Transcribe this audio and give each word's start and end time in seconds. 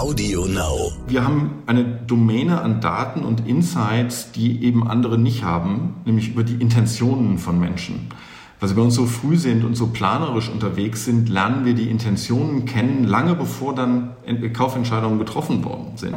Audio 0.00 0.46
Now. 0.46 0.92
Wir 1.08 1.24
haben 1.24 1.62
eine 1.66 1.84
Domäne 1.84 2.62
an 2.62 2.80
Daten 2.80 3.22
und 3.22 3.46
Insights, 3.46 4.32
die 4.32 4.64
eben 4.64 4.88
andere 4.88 5.18
nicht 5.18 5.44
haben, 5.44 5.96
nämlich 6.06 6.30
über 6.30 6.42
die 6.42 6.54
Intentionen 6.54 7.36
von 7.36 7.60
Menschen. 7.60 8.08
Weil 8.60 8.70
sie 8.70 8.76
bei 8.76 8.80
uns 8.80 8.94
so 8.94 9.04
früh 9.04 9.36
sind 9.36 9.62
und 9.62 9.74
so 9.74 9.88
planerisch 9.88 10.48
unterwegs 10.48 11.04
sind, 11.04 11.28
lernen 11.28 11.66
wir 11.66 11.74
die 11.74 11.90
Intentionen 11.90 12.64
kennen, 12.64 13.04
lange 13.04 13.34
bevor 13.34 13.74
dann 13.74 14.12
Kaufentscheidungen 14.54 15.18
getroffen 15.18 15.66
worden 15.66 15.92
sind. 15.96 16.16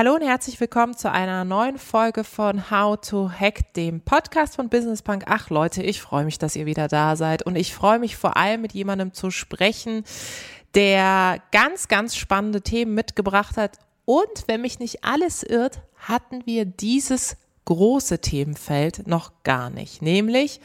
Hallo 0.00 0.14
und 0.14 0.22
herzlich 0.22 0.58
willkommen 0.58 0.96
zu 0.96 1.12
einer 1.12 1.44
neuen 1.44 1.76
Folge 1.76 2.24
von 2.24 2.70
How 2.70 2.98
to 2.98 3.30
Hack, 3.30 3.74
dem 3.74 4.00
Podcast 4.00 4.56
von 4.56 4.70
Business 4.70 5.02
Punk. 5.02 5.24
Ach 5.26 5.50
Leute, 5.50 5.82
ich 5.82 6.00
freue 6.00 6.24
mich, 6.24 6.38
dass 6.38 6.56
ihr 6.56 6.64
wieder 6.64 6.88
da 6.88 7.16
seid 7.16 7.42
und 7.42 7.54
ich 7.54 7.74
freue 7.74 7.98
mich 7.98 8.16
vor 8.16 8.38
allem 8.38 8.62
mit 8.62 8.72
jemandem 8.72 9.12
zu 9.12 9.30
sprechen, 9.30 10.04
der 10.74 11.42
ganz, 11.52 11.88
ganz 11.88 12.16
spannende 12.16 12.62
Themen 12.62 12.94
mitgebracht 12.94 13.58
hat. 13.58 13.76
Und 14.06 14.44
wenn 14.46 14.62
mich 14.62 14.78
nicht 14.78 15.04
alles 15.04 15.42
irrt, 15.42 15.82
hatten 15.98 16.46
wir 16.46 16.64
dieses 16.64 17.36
große 17.66 18.22
Themenfeld 18.22 19.06
noch 19.06 19.32
gar 19.42 19.68
nicht, 19.68 20.00
nämlich 20.00 20.62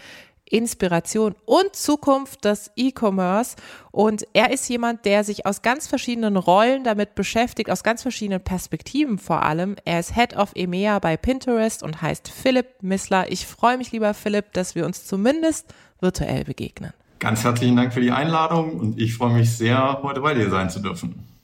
Inspiration 0.50 1.36
und 1.46 1.76
Zukunft 1.76 2.46
des 2.46 2.72
E-Commerce. 2.76 3.56
Und 3.92 4.28
er 4.34 4.52
ist 4.52 4.68
jemand, 4.70 5.06
der 5.06 5.24
sich 5.24 5.46
aus 5.46 5.62
ganz 5.62 5.88
verschiedenen 5.88 6.38
Rollen 6.38 6.84
damit 6.84 7.16
beschäftigt, 7.16 7.70
aus 7.72 7.84
ganz 7.84 8.02
verschiedenen 8.02 8.42
Perspektiven 8.42 9.18
vor 9.18 9.44
allem. 9.44 9.76
Er 9.86 10.00
ist 10.00 10.16
Head 10.16 10.36
of 10.36 10.52
EMEA 10.56 11.00
bei 11.00 11.18
Pinterest 11.18 11.84
und 11.84 12.02
heißt 12.02 12.30
Philipp 12.30 12.68
Missler. 12.82 13.32
Ich 13.32 13.46
freue 13.48 13.78
mich, 13.78 13.92
lieber 13.92 14.14
Philipp, 14.14 14.54
dass 14.54 14.76
wir 14.76 14.86
uns 14.86 15.06
zumindest 15.06 15.74
virtuell 16.00 16.44
begegnen. 16.44 16.94
Ganz 17.20 17.44
herzlichen 17.44 17.76
Dank 17.76 17.94
für 17.94 18.02
die 18.02 18.12
Einladung 18.12 18.80
und 18.80 19.00
ich 19.00 19.16
freue 19.16 19.34
mich 19.34 19.50
sehr, 19.58 20.02
heute 20.04 20.22
bei 20.22 20.34
dir 20.34 20.50
sein 20.50 20.70
zu 20.70 20.80
dürfen. 20.80 21.35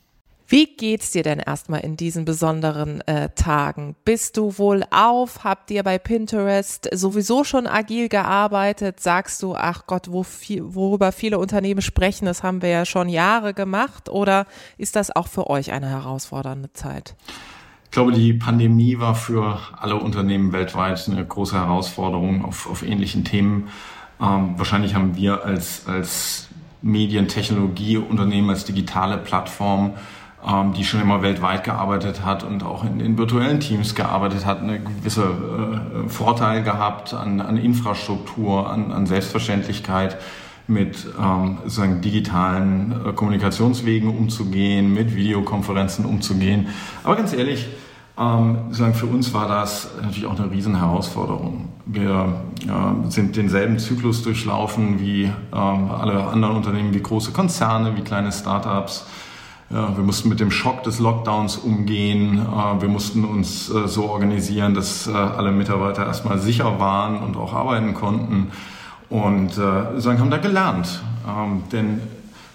Wie 0.51 0.65
geht's 0.65 1.11
dir 1.11 1.23
denn 1.23 1.39
erstmal 1.39 1.79
in 1.79 1.95
diesen 1.95 2.25
besonderen 2.25 2.99
äh, 3.07 3.29
Tagen? 3.35 3.95
Bist 4.03 4.35
du 4.35 4.57
wohl 4.57 4.83
auf? 4.91 5.45
Habt 5.45 5.71
ihr 5.71 5.81
bei 5.81 5.97
Pinterest 5.97 6.89
sowieso 6.91 7.45
schon 7.45 7.67
agil 7.67 8.09
gearbeitet? 8.09 8.99
Sagst 8.99 9.41
du, 9.43 9.55
ach 9.55 9.87
Gott, 9.87 10.11
wo 10.11 10.23
viel, 10.23 10.75
worüber 10.75 11.13
viele 11.13 11.39
Unternehmen 11.39 11.81
sprechen, 11.81 12.25
das 12.25 12.43
haben 12.43 12.61
wir 12.61 12.67
ja 12.67 12.85
schon 12.85 13.07
Jahre 13.07 13.53
gemacht? 13.53 14.09
Oder 14.09 14.45
ist 14.77 14.97
das 14.97 15.15
auch 15.15 15.29
für 15.29 15.49
euch 15.49 15.71
eine 15.71 15.87
herausfordernde 15.87 16.73
Zeit? 16.73 17.15
Ich 17.85 17.91
glaube, 17.91 18.11
die 18.11 18.33
Pandemie 18.33 18.99
war 18.99 19.15
für 19.15 19.57
alle 19.77 19.95
Unternehmen 19.95 20.51
weltweit 20.51 21.07
eine 21.07 21.25
große 21.25 21.55
Herausforderung 21.55 22.43
auf, 22.43 22.69
auf 22.69 22.83
ähnlichen 22.83 23.23
Themen. 23.23 23.69
Ähm, 24.21 24.55
wahrscheinlich 24.57 24.95
haben 24.95 25.15
wir 25.15 25.45
als, 25.45 25.87
als 25.87 26.49
Medientechnologieunternehmen, 26.81 28.49
als 28.49 28.65
digitale 28.65 29.17
Plattform 29.17 29.93
ähm, 30.47 30.73
die 30.73 30.83
schon 30.83 31.01
immer 31.01 31.21
weltweit 31.21 31.63
gearbeitet 31.63 32.25
hat 32.25 32.43
und 32.43 32.63
auch 32.63 32.83
in, 32.83 32.99
in 32.99 33.17
virtuellen 33.17 33.59
Teams 33.59 33.95
gearbeitet 33.95 34.45
hat, 34.45 34.61
eine 34.61 34.79
gewisse 34.79 35.23
äh, 35.23 36.09
Vorteil 36.09 36.63
gehabt 36.63 37.13
an, 37.13 37.41
an 37.41 37.57
Infrastruktur, 37.57 38.69
an, 38.69 38.91
an 38.91 39.05
Selbstverständlichkeit 39.05 40.17
mit 40.67 41.05
ähm, 41.19 41.57
sozusagen 41.63 42.01
digitalen 42.01 42.95
äh, 43.05 43.13
Kommunikationswegen 43.13 44.09
umzugehen, 44.09 44.93
mit 44.93 45.15
Videokonferenzen 45.15 46.05
umzugehen. 46.05 46.67
Aber 47.03 47.15
ganz 47.15 47.33
ehrlich, 47.33 47.67
ähm, 48.17 48.57
sagen 48.71 48.93
für 48.93 49.05
uns 49.05 49.33
war 49.33 49.47
das 49.47 49.89
natürlich 50.01 50.25
auch 50.25 50.39
eine 50.39 50.51
Riesenherausforderung. 50.51 51.69
Wir 51.85 52.41
äh, 52.61 53.09
sind 53.09 53.35
denselben 53.35 53.79
Zyklus 53.79 54.23
durchlaufen 54.23 54.99
wie 54.99 55.23
ähm, 55.23 55.33
alle 55.51 56.25
anderen 56.25 56.55
Unternehmen, 56.55 56.93
wie 56.93 57.01
große 57.01 57.31
Konzerne, 57.31 57.95
wie 57.95 58.01
kleine 58.01 58.31
Startups. 58.31 59.05
Ja, 59.73 59.95
wir 59.95 60.03
mussten 60.03 60.27
mit 60.27 60.41
dem 60.41 60.51
Schock 60.51 60.83
des 60.83 60.99
Lockdowns 60.99 61.55
umgehen. 61.55 62.39
Äh, 62.39 62.81
wir 62.81 62.89
mussten 62.89 63.23
uns 63.23 63.69
äh, 63.69 63.87
so 63.87 64.09
organisieren, 64.09 64.73
dass 64.73 65.07
äh, 65.07 65.11
alle 65.11 65.51
Mitarbeiter 65.51 66.05
erstmal 66.05 66.39
sicher 66.39 66.77
waren 66.79 67.19
und 67.19 67.37
auch 67.37 67.53
arbeiten 67.53 67.93
konnten. 67.93 68.51
Und 69.09 69.55
sagen, 69.55 70.19
haben 70.21 70.31
da 70.31 70.37
gelernt. 70.37 71.03
Ähm, 71.27 71.63
denn 71.69 71.99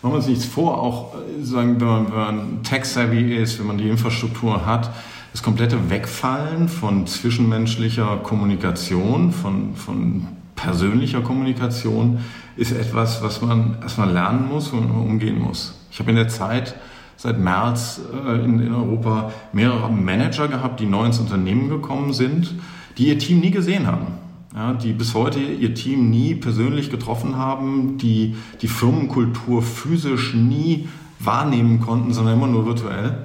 machen 0.01 0.13
wir 0.13 0.15
uns 0.15 0.27
nichts 0.27 0.47
vor, 0.47 0.81
auch 0.81 1.13
sagen, 1.43 1.79
wenn 1.79 1.87
man, 1.87 2.07
wenn 2.07 2.19
man 2.19 2.63
tech-savvy 2.63 3.37
ist, 3.37 3.59
wenn 3.59 3.67
man 3.67 3.77
die 3.77 3.91
Infrastruktur 3.91 4.65
hat, 4.65 4.91
das 5.33 5.43
komplette 5.43 5.91
Wegfallen 5.91 6.71
von 6.71 7.07
zwischenmenschlicher 7.07 8.21
Kommunikation, 8.23 9.33
von, 9.33 9.77
von 9.77 10.29
persönlicher 10.55 11.21
Kommunikation, 11.21 12.21
ist 12.57 12.73
etwas, 12.73 13.23
was 13.23 13.43
man 13.43 13.77
erstmal 13.83 14.11
lernen 14.11 14.49
muss 14.49 14.71
und 14.71 14.91
umgehen 14.91 15.39
muss. 15.39 15.75
Ich 15.91 15.99
habe 15.99 16.09
in 16.09 16.17
der 16.17 16.29
Zeit 16.29 16.75
seit 17.17 17.39
März 17.39 18.01
äh, 18.13 18.45
in, 18.45 18.61
in 18.61 18.75
Europa 18.75 19.33
mehrere 19.53 19.91
Manager 19.91 20.49
gehabt, 20.49 20.81
die 20.81 20.87
neu 20.87 21.07
ins 21.07 21.19
Unternehmen 21.19 21.69
gekommen 21.69 22.13
sind, 22.13 22.55
die 22.99 23.09
ihr 23.09 23.19
Team 23.19 23.41
nie 23.41 23.51
gesehen 23.51 23.87
haben. 23.87 24.07
Ja, 24.55 24.73
die 24.73 24.93
bis 24.93 25.15
heute 25.15 25.39
ihr 25.39 25.75
Team 25.75 26.09
nie 26.09 26.35
persönlich 26.35 26.91
getroffen 26.91 27.37
haben, 27.37 27.99
die 27.99 28.37
die 28.63 28.69
Firmenkultur 28.69 29.61
physisch 29.63 30.33
nie 30.33 30.89
wahrnehmen 31.19 31.81
konnten, 31.81 32.15
sondern 32.15 32.37
immer 32.37 32.47
nur 32.47 32.65
virtuell. 32.65 33.25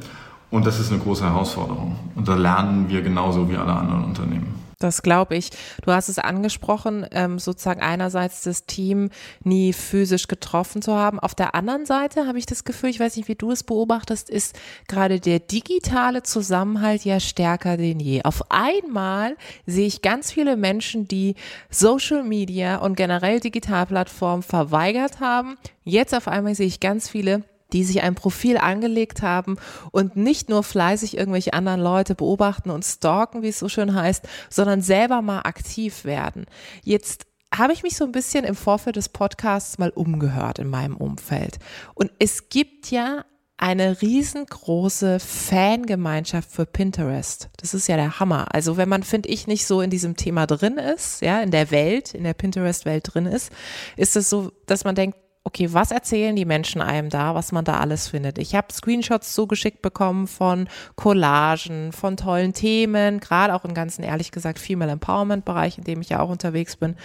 Und 0.50 0.66
das 0.66 0.80
ist 0.80 0.92
eine 0.92 1.00
große 1.00 1.24
Herausforderung. 1.24 1.96
Und 2.16 2.28
da 2.28 2.36
lernen 2.36 2.90
wir 2.90 3.02
genauso 3.02 3.50
wie 3.50 3.56
alle 3.56 3.74
anderen 3.74 4.04
Unternehmen. 4.04 4.61
Das 4.82 5.04
glaube 5.04 5.36
ich. 5.36 5.52
Du 5.84 5.92
hast 5.92 6.10
es 6.10 6.18
angesprochen, 6.18 7.06
ähm, 7.12 7.38
sozusagen 7.38 7.82
einerseits 7.82 8.42
das 8.42 8.66
Team 8.66 9.12
nie 9.44 9.74
physisch 9.74 10.28
getroffen 10.28 10.82
zu 10.82 10.96
haben. 10.96 11.20
Auf 11.20 11.36
der 11.36 11.54
anderen 11.54 11.86
Seite 11.86 12.26
habe 12.28 12.40
ich 12.40 12.48
das 12.48 12.64
Gefühl, 12.64 12.90
ich 12.90 13.00
weiß 13.00 13.16
nicht, 13.16 13.28
wie 13.28 13.36
du 13.36 13.52
es 13.52 13.64
beobachtest, 13.64 14.30
ist 14.30 14.58
gerade 14.88 15.20
der 15.20 15.40
digitale 15.40 16.24
Zusammenhalt 16.24 17.06
ja 17.06 17.20
stärker 17.20 17.78
denn 17.78 18.00
je. 18.00 18.24
Auf 18.24 18.50
einmal 18.50 19.38
sehe 19.68 19.86
ich 19.86 20.02
ganz 20.02 20.32
viele 20.32 20.58
Menschen, 20.58 21.08
die 21.08 21.36
Social 21.70 22.24
Media 22.24 22.78
und 22.78 22.96
generell 22.96 23.40
Digitalplattformen 23.40 24.42
verweigert 24.42 25.20
haben. 25.20 25.58
Jetzt 25.84 26.16
auf 26.16 26.28
einmal 26.28 26.56
sehe 26.56 26.68
ich 26.68 26.80
ganz 26.80 27.08
viele, 27.08 27.44
die 27.74 27.84
sich 27.84 28.02
ein 28.02 28.16
Profil 28.16 28.58
angelegt 28.58 29.22
haben 29.22 29.58
und 29.92 30.16
nicht 30.16 30.50
nur 30.50 30.64
fleißig 30.64 31.18
irgendwelche 31.18 31.54
anderen 31.54 31.82
Leute 31.82 32.16
beobachten 32.16 32.70
und 32.70 32.86
stalken, 32.86 33.42
wie 33.42 33.50
es 33.50 33.60
so 33.60 33.70
schön 33.70 33.94
heißt, 33.94 34.28
sondern 34.50 34.82
selber 34.82 35.22
mal 35.22 35.42
aktiv 35.42 36.06
werden. 36.06 36.46
Jetzt 36.84 37.26
habe 37.54 37.74
ich 37.74 37.84
mich 37.84 37.98
so 37.98 38.06
ein 38.06 38.12
bisschen 38.12 38.46
im 38.46 38.56
Vorfeld 38.56 38.96
des 38.96 39.10
Podcasts 39.10 39.78
mal 39.78 39.90
umgehört 39.90 40.60
in 40.60 40.70
meinem 40.70 40.96
Umfeld. 40.96 41.60
Und 41.94 42.12
es 42.20 42.50
gibt 42.50 42.92
ja 42.92 43.26
eine 43.62 44.02
riesengroße 44.02 45.20
Fangemeinschaft 45.20 46.52
für 46.52 46.66
Pinterest. 46.66 47.50
Das 47.58 47.76
ist 47.76 47.88
ja 47.88 47.96
der 47.96 48.20
Hammer. 48.20 48.48
Also 48.56 48.76
wenn 48.76 48.90
man, 48.90 49.04
finde 49.04 49.30
ich, 49.30 49.46
nicht 49.46 49.68
so 49.68 49.82
in 49.82 49.92
diesem 49.92 50.16
Thema 50.16 50.48
drin 50.48 50.78
ist, 50.78 51.22
ja, 51.22 51.42
in 51.42 51.52
der 51.52 51.70
Welt, 51.70 52.16
in 52.16 52.24
der 52.24 52.34
Pinterest-Welt 52.34 53.14
drin 53.14 53.28
ist, 53.28 53.52
ist 53.98 54.16
es 54.16 54.32
so, 54.32 54.52
dass 54.66 54.84
man 54.84 54.96
denkt, 54.96 55.16
okay, 55.44 55.74
was 55.74 55.92
erzählen 55.92 56.36
die 56.36 56.46
Menschen 56.46 56.82
einem 56.82 57.10
da, 57.10 57.34
was 57.34 57.52
man 57.52 57.66
da 57.66 57.80
alles 57.80 58.08
findet? 58.08 58.38
Ich 58.38 58.54
habe 58.56 58.72
Screenshots 58.72 59.34
zugeschickt 59.34 59.82
bekommen 59.82 60.28
von 60.28 60.68
Collagen, 60.96 61.92
von 61.92 62.16
tollen 62.16 62.54
Themen, 62.54 63.20
gerade 63.20 63.56
auch 63.56 63.66
im 63.66 63.74
ganzen, 63.74 64.04
ehrlich 64.04 64.32
gesagt, 64.32 64.60
Female 64.60 64.92
Empowerment 64.92 65.44
Bereich, 65.44 65.78
in 65.78 65.84
dem 65.84 66.02
ich 66.02 66.10
ja 66.10 66.20
auch 66.20 66.30
unterwegs 66.30 66.76
bin. 66.76 66.96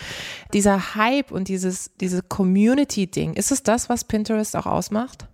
Dieser 0.52 0.94
Hype 0.94 1.30
und 1.30 1.48
dieses, 1.48 1.92
diese 2.00 2.22
Community-Ding, 2.22 3.34
ist 3.34 3.52
es 3.52 3.62
das, 3.62 3.88
was 3.88 4.04
Pinterest 4.04 4.54
auch 4.54 4.66
ausmacht? 4.66 5.26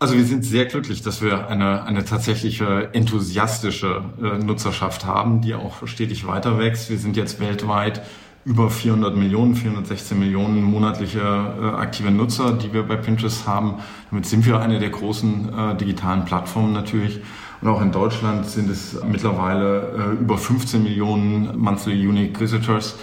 Also 0.00 0.16
wir 0.16 0.24
sind 0.24 0.44
sehr 0.44 0.64
glücklich, 0.64 1.02
dass 1.02 1.22
wir 1.22 1.46
eine, 1.46 1.84
eine 1.84 2.04
tatsächliche 2.04 2.90
enthusiastische 2.92 4.02
äh, 4.20 4.42
Nutzerschaft 4.42 5.06
haben, 5.06 5.42
die 5.42 5.54
auch 5.54 5.86
stetig 5.86 6.26
weiter 6.26 6.58
wächst. 6.58 6.90
Wir 6.90 6.98
sind 6.98 7.16
jetzt 7.16 7.38
weltweit 7.38 8.02
über 8.44 8.70
400 8.70 9.16
Millionen, 9.16 9.54
416 9.54 10.18
Millionen 10.18 10.62
monatliche 10.62 11.20
äh, 11.20 11.76
aktive 11.76 12.10
Nutzer, 12.10 12.52
die 12.52 12.72
wir 12.72 12.82
bei 12.82 12.96
Pinterest 12.96 13.46
haben. 13.46 13.74
Damit 14.10 14.26
sind 14.26 14.44
wir 14.46 14.60
eine 14.60 14.80
der 14.80 14.90
großen 14.90 15.52
äh, 15.56 15.76
digitalen 15.76 16.24
Plattformen 16.24 16.72
natürlich. 16.72 17.20
Und 17.60 17.68
auch 17.68 17.80
in 17.80 17.92
Deutschland 17.92 18.46
sind 18.46 18.68
es 18.68 18.98
mittlerweile 19.04 20.16
äh, 20.18 20.20
über 20.20 20.36
15 20.36 20.82
Millionen 20.82 21.56
Monthly 21.56 22.06
Unique 22.06 22.40
Visitors. 22.40 22.96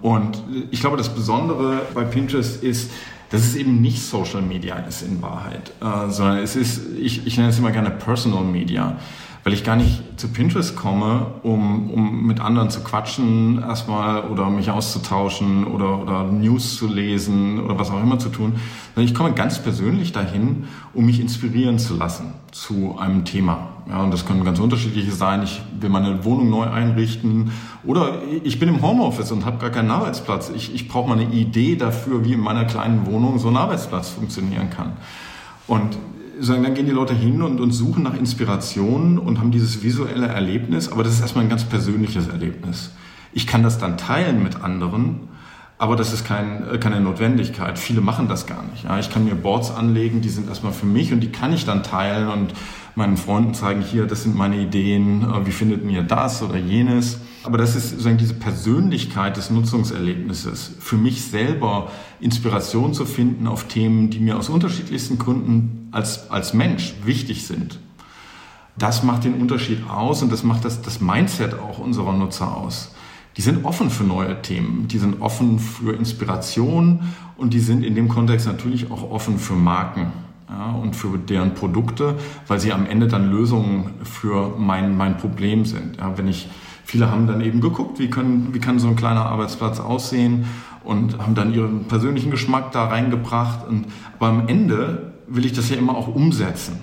Und 0.00 0.42
ich 0.70 0.80
glaube, 0.80 0.96
das 0.96 1.12
Besondere 1.12 1.82
bei 1.94 2.04
Pinterest 2.04 2.62
ist, 2.62 2.92
dass 3.30 3.40
es 3.40 3.56
eben 3.56 3.80
nicht 3.80 4.00
Social 4.00 4.42
Media 4.42 4.76
ist 4.76 5.02
in 5.02 5.20
Wahrheit, 5.20 5.72
äh, 5.80 6.10
sondern 6.10 6.38
es 6.38 6.54
ist, 6.54 6.82
ich, 6.96 7.26
ich 7.26 7.36
nenne 7.36 7.48
es 7.48 7.58
immer 7.58 7.72
gerne 7.72 7.90
Personal 7.90 8.44
Media 8.44 8.96
weil 9.44 9.52
ich 9.52 9.62
gar 9.62 9.76
nicht 9.76 10.02
zu 10.18 10.28
Pinterest 10.28 10.74
komme, 10.74 11.26
um, 11.42 11.90
um 11.90 12.26
mit 12.26 12.40
anderen 12.40 12.70
zu 12.70 12.80
quatschen 12.80 13.60
erstmal 13.60 14.24
oder 14.24 14.48
mich 14.48 14.70
auszutauschen 14.70 15.66
oder, 15.66 16.00
oder 16.00 16.24
News 16.24 16.76
zu 16.76 16.88
lesen 16.88 17.60
oder 17.60 17.78
was 17.78 17.90
auch 17.90 18.02
immer 18.02 18.18
zu 18.18 18.30
tun, 18.30 18.54
sondern 18.94 19.10
ich 19.10 19.14
komme 19.14 19.32
ganz 19.32 19.62
persönlich 19.62 20.12
dahin, 20.12 20.64
um 20.94 21.04
mich 21.04 21.20
inspirieren 21.20 21.78
zu 21.78 21.94
lassen 21.94 22.32
zu 22.52 22.96
einem 22.98 23.26
Thema. 23.26 23.68
Ja, 23.86 24.02
und 24.02 24.12
das 24.12 24.24
können 24.24 24.44
ganz 24.44 24.60
unterschiedliche 24.60 25.12
sein. 25.12 25.42
Ich 25.42 25.60
will 25.78 25.90
meine 25.90 26.24
Wohnung 26.24 26.48
neu 26.48 26.64
einrichten 26.64 27.52
oder 27.84 28.22
ich 28.44 28.58
bin 28.58 28.70
im 28.70 28.80
Homeoffice 28.80 29.30
und 29.30 29.44
habe 29.44 29.58
gar 29.58 29.70
keinen 29.70 29.90
Arbeitsplatz. 29.90 30.50
Ich, 30.56 30.74
ich 30.74 30.88
brauche 30.88 31.06
mal 31.06 31.18
eine 31.18 31.30
Idee 31.30 31.76
dafür, 31.76 32.24
wie 32.24 32.32
in 32.32 32.40
meiner 32.40 32.64
kleinen 32.64 33.04
Wohnung 33.04 33.38
so 33.38 33.48
ein 33.48 33.56
Arbeitsplatz 33.58 34.08
funktionieren 34.08 34.70
kann. 34.70 34.92
Und 35.66 35.98
sagen, 36.40 36.62
dann 36.62 36.74
gehen 36.74 36.86
die 36.86 36.92
Leute 36.92 37.14
hin 37.14 37.42
und, 37.42 37.60
und 37.60 37.72
suchen 37.72 38.02
nach 38.02 38.14
Inspirationen 38.14 39.18
und 39.18 39.38
haben 39.38 39.50
dieses 39.50 39.82
visuelle 39.82 40.26
Erlebnis, 40.26 40.90
aber 40.90 41.02
das 41.02 41.14
ist 41.14 41.20
erstmal 41.20 41.44
ein 41.44 41.50
ganz 41.50 41.64
persönliches 41.64 42.28
Erlebnis. 42.28 42.90
Ich 43.32 43.46
kann 43.46 43.62
das 43.62 43.78
dann 43.78 43.98
teilen 43.98 44.42
mit 44.42 44.62
anderen, 44.62 45.28
aber 45.78 45.96
das 45.96 46.12
ist 46.12 46.24
kein, 46.24 46.68
äh, 46.68 46.78
keine 46.78 47.00
Notwendigkeit. 47.00 47.78
Viele 47.78 48.00
machen 48.00 48.28
das 48.28 48.46
gar 48.46 48.62
nicht. 48.72 48.84
Ja, 48.84 48.98
ich 48.98 49.10
kann 49.10 49.24
mir 49.24 49.34
Boards 49.34 49.70
anlegen, 49.70 50.20
die 50.20 50.28
sind 50.28 50.48
erstmal 50.48 50.72
für 50.72 50.86
mich 50.86 51.12
und 51.12 51.20
die 51.20 51.32
kann 51.32 51.52
ich 51.52 51.64
dann 51.64 51.82
teilen 51.82 52.28
und 52.28 52.54
meinen 52.94 53.16
Freunden 53.16 53.54
zeigen, 53.54 53.80
hier, 53.80 54.06
das 54.06 54.22
sind 54.22 54.36
meine 54.36 54.56
Ideen, 54.56 55.22
äh, 55.22 55.46
wie 55.46 55.52
findet 55.52 55.84
ihr 55.90 56.02
das 56.02 56.42
oder 56.42 56.56
jenes. 56.56 57.20
Aber 57.44 57.58
das 57.58 57.76
ist 57.76 57.90
sozusagen 57.90 58.16
diese 58.16 58.32
Persönlichkeit 58.32 59.36
des 59.36 59.50
Nutzungserlebnisses. 59.50 60.72
Für 60.80 60.96
mich 60.96 61.22
selber 61.22 61.90
Inspiration 62.18 62.94
zu 62.94 63.04
finden 63.04 63.46
auf 63.46 63.64
Themen, 63.64 64.08
die 64.08 64.18
mir 64.18 64.38
aus 64.38 64.48
unterschiedlichsten 64.48 65.18
Gründen 65.18 65.88
als, 65.92 66.30
als 66.30 66.54
Mensch 66.54 66.94
wichtig 67.04 67.46
sind. 67.46 67.78
Das 68.78 69.02
macht 69.02 69.24
den 69.24 69.34
Unterschied 69.34 69.88
aus 69.90 70.22
und 70.22 70.32
das 70.32 70.42
macht 70.42 70.64
das, 70.64 70.80
das 70.80 71.02
Mindset 71.02 71.54
auch 71.54 71.78
unserer 71.78 72.14
Nutzer 72.14 72.56
aus. 72.56 72.92
Die 73.36 73.42
sind 73.42 73.66
offen 73.66 73.90
für 73.90 74.04
neue 74.04 74.40
Themen, 74.40 74.88
die 74.88 74.98
sind 74.98 75.20
offen 75.20 75.58
für 75.58 75.92
Inspiration 75.92 77.00
und 77.36 77.52
die 77.52 77.60
sind 77.60 77.84
in 77.84 77.94
dem 77.94 78.08
Kontext 78.08 78.46
natürlich 78.46 78.90
auch 78.90 79.10
offen 79.10 79.38
für 79.38 79.54
Marken 79.54 80.12
ja, 80.48 80.70
und 80.70 80.96
für 80.96 81.18
deren 81.18 81.52
Produkte, 81.54 82.16
weil 82.48 82.58
sie 82.58 82.72
am 82.72 82.86
Ende 82.86 83.06
dann 83.06 83.30
Lösungen 83.30 83.90
für 84.02 84.56
mein, 84.56 84.96
mein 84.96 85.18
Problem 85.18 85.66
sind. 85.66 85.98
Ja, 85.98 86.16
wenn 86.16 86.28
ich 86.28 86.48
Viele 86.84 87.10
haben 87.10 87.26
dann 87.26 87.40
eben 87.40 87.60
geguckt, 87.60 87.98
wie, 87.98 88.10
können, 88.10 88.52
wie 88.52 88.60
kann 88.60 88.78
so 88.78 88.88
ein 88.88 88.96
kleiner 88.96 89.26
Arbeitsplatz 89.26 89.80
aussehen 89.80 90.46
und 90.84 91.18
haben 91.18 91.34
dann 91.34 91.52
ihren 91.52 91.84
persönlichen 91.88 92.30
Geschmack 92.30 92.72
da 92.72 92.84
reingebracht. 92.86 93.66
Und, 93.66 93.86
aber 94.18 94.28
am 94.28 94.48
Ende 94.48 95.12
will 95.26 95.44
ich 95.46 95.52
das 95.52 95.70
ja 95.70 95.76
immer 95.76 95.96
auch 95.96 96.08
umsetzen. 96.08 96.78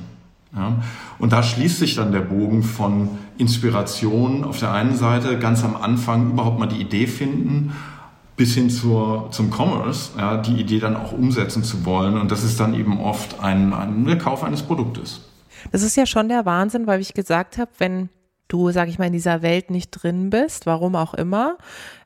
Ja? 0.56 0.82
Und 1.20 1.34
da 1.34 1.44
schließt 1.44 1.78
sich 1.78 1.96
dann 1.96 2.12
der 2.12 2.22
Bogen 2.22 2.64
von 2.64 3.10
Inspiration 3.38 4.44
auf 4.44 4.60
der 4.60 4.74
einen 4.74 4.96
Seite, 4.96 5.38
ganz 5.40 5.64
am 5.64 5.76
Anfang 5.76 6.32
überhaupt 6.32 6.60
mal 6.60 6.68
die 6.68 6.82
Idee 6.82 7.08
finden, 7.08 7.74
bis 8.36 8.56
hin 8.56 8.70
zur, 8.70 9.30
zum 9.32 9.52
Commerce, 9.52 10.12
ja, 10.18 10.38
die 10.38 10.60
Idee 10.60 10.80
dann 10.80 10.96
auch 10.96 11.12
umsetzen 11.12 11.64
zu 11.64 11.86
wollen. 11.86 12.18
Und 12.18 12.32
das 12.32 12.44
ist 12.44 12.60
dann 12.60 12.74
eben 12.74 13.00
oft 13.00 13.40
ein, 13.40 13.74
ein 13.74 14.06
der 14.06 14.18
Kauf 14.18 14.44
eines 14.44 14.64
Produktes. 14.64 15.30
Das 15.72 15.84
ist 15.84 15.96
ja 15.96 16.08
schon 16.08 16.28
der 16.28 16.46
Wahnsinn, 16.46 16.88
weil 16.88 17.02
ich 17.02 17.14
gesagt 17.14 17.60
habe, 17.60 17.70
wenn 17.78 18.10
du, 18.52 18.72
sag 18.72 18.90
ich 18.90 19.00
mal, 19.00 19.06
in 19.08 19.14
dieser 19.14 19.42
Welt 19.42 19.72
nicht 19.72 19.92
drin 19.92 20.30
bist, 20.30 20.66
warum 20.66 20.96
auch 20.96 21.14
immer, 21.14 21.58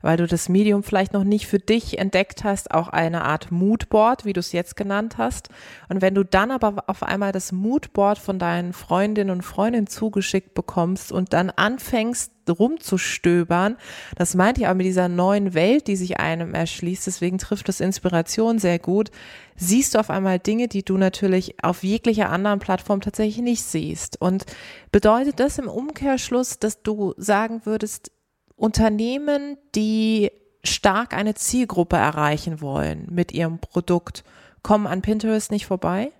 weil 0.02 0.16
du 0.16 0.26
das 0.26 0.48
Medium 0.48 0.82
vielleicht 0.82 1.12
noch 1.12 1.24
nicht 1.24 1.46
für 1.46 1.58
dich 1.58 1.98
entdeckt 1.98 2.44
hast, 2.44 2.70
auch 2.70 2.88
eine 2.88 3.24
Art 3.24 3.50
Moodboard, 3.50 4.24
wie 4.24 4.32
du 4.32 4.40
es 4.40 4.52
jetzt 4.52 4.76
genannt 4.76 5.18
hast. 5.18 5.48
Und 5.88 6.02
wenn 6.02 6.14
du 6.14 6.24
dann 6.24 6.50
aber 6.50 6.84
auf 6.86 7.02
einmal 7.02 7.32
das 7.32 7.52
Moodboard 7.52 8.18
von 8.18 8.38
deinen 8.38 8.72
Freundinnen 8.72 9.30
und 9.30 9.42
Freunden 9.42 9.86
zugeschickt 9.86 10.54
bekommst 10.54 11.12
und 11.12 11.32
dann 11.32 11.50
anfängst, 11.50 12.32
rumzustöbern. 12.52 13.76
Das 14.16 14.34
meinte 14.34 14.60
ich 14.62 14.68
auch 14.68 14.74
mit 14.74 14.86
dieser 14.86 15.08
neuen 15.08 15.54
Welt, 15.54 15.86
die 15.86 15.96
sich 15.96 16.18
einem 16.18 16.54
erschließt. 16.54 17.06
Deswegen 17.06 17.38
trifft 17.38 17.68
es 17.68 17.80
Inspiration 17.80 18.58
sehr 18.58 18.78
gut. 18.78 19.10
Siehst 19.56 19.94
du 19.94 19.98
auf 19.98 20.10
einmal 20.10 20.38
Dinge, 20.38 20.68
die 20.68 20.84
du 20.84 20.96
natürlich 20.98 21.62
auf 21.62 21.82
jeglicher 21.82 22.30
anderen 22.30 22.58
Plattform 22.58 23.00
tatsächlich 23.00 23.42
nicht 23.42 23.62
siehst. 23.62 24.20
Und 24.20 24.44
bedeutet 24.92 25.40
das 25.40 25.58
im 25.58 25.68
Umkehrschluss, 25.68 26.58
dass 26.58 26.82
du 26.82 27.14
sagen 27.16 27.62
würdest, 27.64 28.10
Unternehmen, 28.56 29.58
die 29.74 30.30
stark 30.64 31.14
eine 31.14 31.34
Zielgruppe 31.34 31.96
erreichen 31.96 32.60
wollen 32.60 33.06
mit 33.10 33.32
ihrem 33.32 33.58
Produkt, 33.58 34.24
kommen 34.62 34.86
an 34.86 35.02
Pinterest 35.02 35.50
nicht 35.50 35.66
vorbei? 35.66 36.12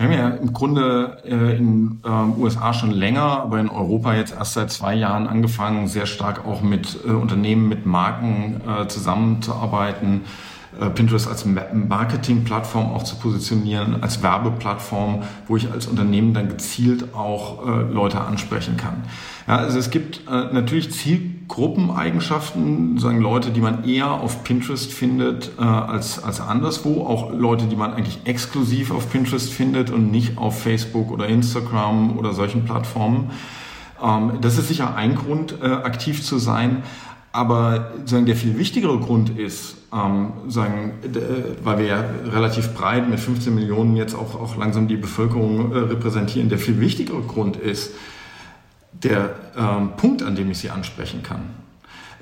Wir 0.00 0.06
haben 0.06 0.14
ja 0.14 0.28
im 0.30 0.54
Grunde 0.54 1.18
äh, 1.26 1.58
in 1.58 2.00
ähm, 2.06 2.34
USA 2.38 2.72
schon 2.72 2.90
länger, 2.90 3.42
aber 3.42 3.60
in 3.60 3.68
Europa 3.68 4.14
jetzt 4.14 4.32
erst 4.34 4.54
seit 4.54 4.70
zwei 4.70 4.94
Jahren 4.94 5.26
angefangen, 5.26 5.88
sehr 5.88 6.06
stark 6.06 6.46
auch 6.46 6.62
mit 6.62 7.00
äh, 7.04 7.10
Unternehmen, 7.10 7.68
mit 7.68 7.84
Marken 7.84 8.62
äh, 8.66 8.88
zusammenzuarbeiten. 8.88 10.22
Äh, 10.78 10.90
Pinterest 10.90 11.26
als 11.26 11.44
Marketingplattform 11.44 12.92
auch 12.92 13.02
zu 13.02 13.16
positionieren, 13.16 14.04
als 14.04 14.22
Werbeplattform, 14.22 15.24
wo 15.48 15.56
ich 15.56 15.72
als 15.72 15.88
Unternehmen 15.88 16.32
dann 16.32 16.48
gezielt 16.48 17.12
auch 17.12 17.66
äh, 17.66 17.82
Leute 17.92 18.20
ansprechen 18.20 18.76
kann. 18.76 19.02
Ja, 19.48 19.56
also 19.56 19.80
es 19.80 19.90
gibt 19.90 20.28
äh, 20.28 20.52
natürlich 20.52 20.92
Zielgruppeneigenschaften, 20.92 22.98
sagen 22.98 23.20
Leute, 23.20 23.50
die 23.50 23.60
man 23.60 23.82
eher 23.82 24.12
auf 24.12 24.44
Pinterest 24.44 24.92
findet 24.92 25.50
äh, 25.58 25.62
als, 25.62 26.22
als 26.22 26.40
anderswo, 26.40 27.04
auch 27.04 27.32
Leute, 27.32 27.66
die 27.66 27.74
man 27.74 27.92
eigentlich 27.92 28.20
exklusiv 28.24 28.92
auf 28.92 29.10
Pinterest 29.10 29.52
findet 29.52 29.90
und 29.90 30.12
nicht 30.12 30.38
auf 30.38 30.62
Facebook 30.62 31.10
oder 31.10 31.26
Instagram 31.26 32.16
oder 32.16 32.32
solchen 32.32 32.64
Plattformen. 32.64 33.32
Ähm, 34.00 34.34
das 34.40 34.56
ist 34.56 34.68
sicher 34.68 34.94
ein 34.94 35.16
Grund, 35.16 35.56
äh, 35.60 35.66
aktiv 35.66 36.24
zu 36.24 36.38
sein. 36.38 36.84
Aber 37.32 37.92
sagen, 38.06 38.26
der 38.26 38.34
viel 38.34 38.58
wichtigere 38.58 38.98
Grund 38.98 39.38
ist, 39.38 39.76
ähm, 39.92 40.32
sagen, 40.48 40.94
weil 41.62 41.78
wir 41.78 41.86
ja 41.86 42.04
relativ 42.26 42.74
breit 42.74 43.08
mit 43.08 43.20
15 43.20 43.54
Millionen 43.54 43.96
jetzt 43.96 44.14
auch, 44.14 44.34
auch 44.34 44.56
langsam 44.56 44.88
die 44.88 44.96
Bevölkerung 44.96 45.72
äh, 45.72 45.78
repräsentieren, 45.78 46.48
der 46.48 46.58
viel 46.58 46.80
wichtigere 46.80 47.22
Grund 47.22 47.56
ist 47.56 47.92
der 48.92 49.34
ähm, 49.56 49.90
Punkt, 49.96 50.22
an 50.22 50.36
dem 50.36 50.50
ich 50.50 50.58
sie 50.58 50.70
ansprechen 50.70 51.22
kann. 51.22 51.42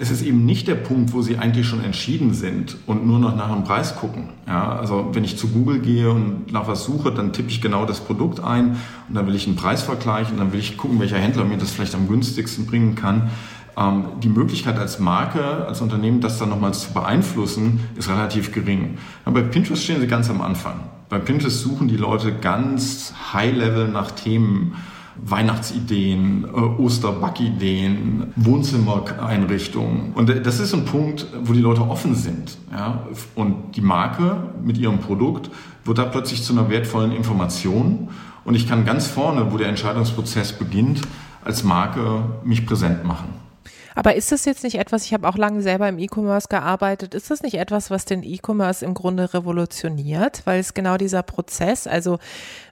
Es 0.01 0.13
ist 0.13 0.23
eben 0.23 0.47
nicht 0.47 0.69
der 0.69 0.77
Punkt, 0.77 1.13
wo 1.13 1.23
sie 1.23 1.39
eigentlich 1.39 1.67
schon 1.67 1.83
entschieden 1.83 2.33
sind 2.33 2.77
und 2.87 3.05
nur 3.05 3.19
noch 3.19 3.35
nach 3.35 3.51
einem 3.51 3.65
Preis 3.65 3.97
gucken. 3.97 4.29
Ja, 4.47 4.79
also 4.79 5.11
wenn 5.13 5.25
ich 5.25 5.37
zu 5.37 5.49
Google 5.49 5.81
gehe 5.81 6.09
und 6.09 6.53
nach 6.53 6.69
was 6.69 6.85
suche, 6.85 7.11
dann 7.11 7.33
tippe 7.33 7.49
ich 7.49 7.61
genau 7.61 7.85
das 7.85 7.99
Produkt 7.99 8.39
ein 8.39 8.77
und 9.09 9.15
dann 9.15 9.27
will 9.27 9.35
ich 9.35 9.49
einen 9.49 9.57
Preis 9.57 9.83
vergleichen 9.83 10.35
und 10.35 10.39
dann 10.39 10.53
will 10.53 10.61
ich 10.61 10.77
gucken, 10.77 11.01
welcher 11.01 11.19
Händler 11.19 11.45
mir 11.45 11.57
das 11.57 11.73
vielleicht 11.73 11.97
am 11.97 12.07
günstigsten 12.07 12.67
bringen 12.67 12.95
kann. 12.95 13.31
Ähm, 13.79 14.05
die 14.23 14.29
Möglichkeit 14.29 14.79
als 14.79 14.99
Marke, 14.99 15.67
als 15.67 15.81
Unternehmen, 15.81 16.21
das 16.21 16.39
dann 16.39 16.49
nochmals 16.49 16.81
zu 16.81 16.93
beeinflussen, 16.93 17.81
ist 17.97 18.09
relativ 18.09 18.53
gering. 18.53 18.99
Aber 19.25 19.41
bei 19.41 19.47
Pinterest 19.47 19.85
stehen 19.85 20.01
sie 20.01 20.09
ganz 20.09 20.29
am 20.31 20.41
Anfang. 20.41 20.81
Bei 21.09 21.19
Pinterest 21.19 21.61
suchen 21.61 21.89
die 21.89 21.97
Leute 21.97 22.33
ganz 22.35 23.15
high-level 23.33 23.89
nach 23.89 24.11
Themen. 24.11 24.75
Weihnachtsideen, 25.21 26.45
äh, 26.45 26.49
Osterbackideen, 26.49 28.33
Wohnzimmereinrichtungen. 28.37 30.13
Und 30.13 30.31
äh, 30.31 30.41
das 30.41 30.61
ist 30.61 30.75
ein 30.75 30.85
Punkt, 30.85 31.27
wo 31.43 31.53
die 31.53 31.61
Leute 31.61 31.83
offen 31.83 32.15
sind. 32.15 32.57
Ja? 32.71 33.03
Und 33.35 33.77
die 33.77 33.81
Marke 33.81 34.37
mit 34.63 34.79
ihrem 34.79 34.99
Produkt 34.99 35.51
wird 35.85 35.99
da 35.99 36.05
plötzlich 36.05 36.45
zu 36.45 36.53
einer 36.53 36.71
wertvollen 36.71 37.11
Information. 37.11 38.11
Und 38.45 38.55
ich 38.55 38.69
kann 38.69 38.85
ganz 38.85 39.09
vorne, 39.09 39.53
wo 39.53 39.57
der 39.57 39.69
Entscheidungsprozess 39.69 40.53
beginnt, 40.53 41.01
als 41.45 41.65
Marke 41.65 42.23
mich 42.45 42.65
präsent 42.65 43.05
machen. 43.05 43.48
Aber 43.99 44.15
ist 44.15 44.31
das 44.31 44.45
jetzt 44.45 44.63
nicht 44.63 44.77
etwas, 44.77 45.07
ich 45.07 45.13
habe 45.13 45.29
auch 45.29 45.37
lange 45.37 45.61
selber 45.61 45.89
im 45.89 45.99
E-Commerce 45.99 46.47
gearbeitet, 46.49 47.15
ist 47.15 47.33
das 47.33 47.43
nicht 47.43 47.55
etwas, 47.55 47.91
was 47.91 48.05
den 48.05 48.23
E-Commerce 48.23 48.85
im 48.85 48.95
Grunde 48.95 49.35
revolutioniert? 49.35 50.43
Weil 50.45 50.61
es 50.61 50.73
genau 50.73 50.97
dieser 50.97 51.25
Prozess, 51.25 51.89
also 51.89 52.21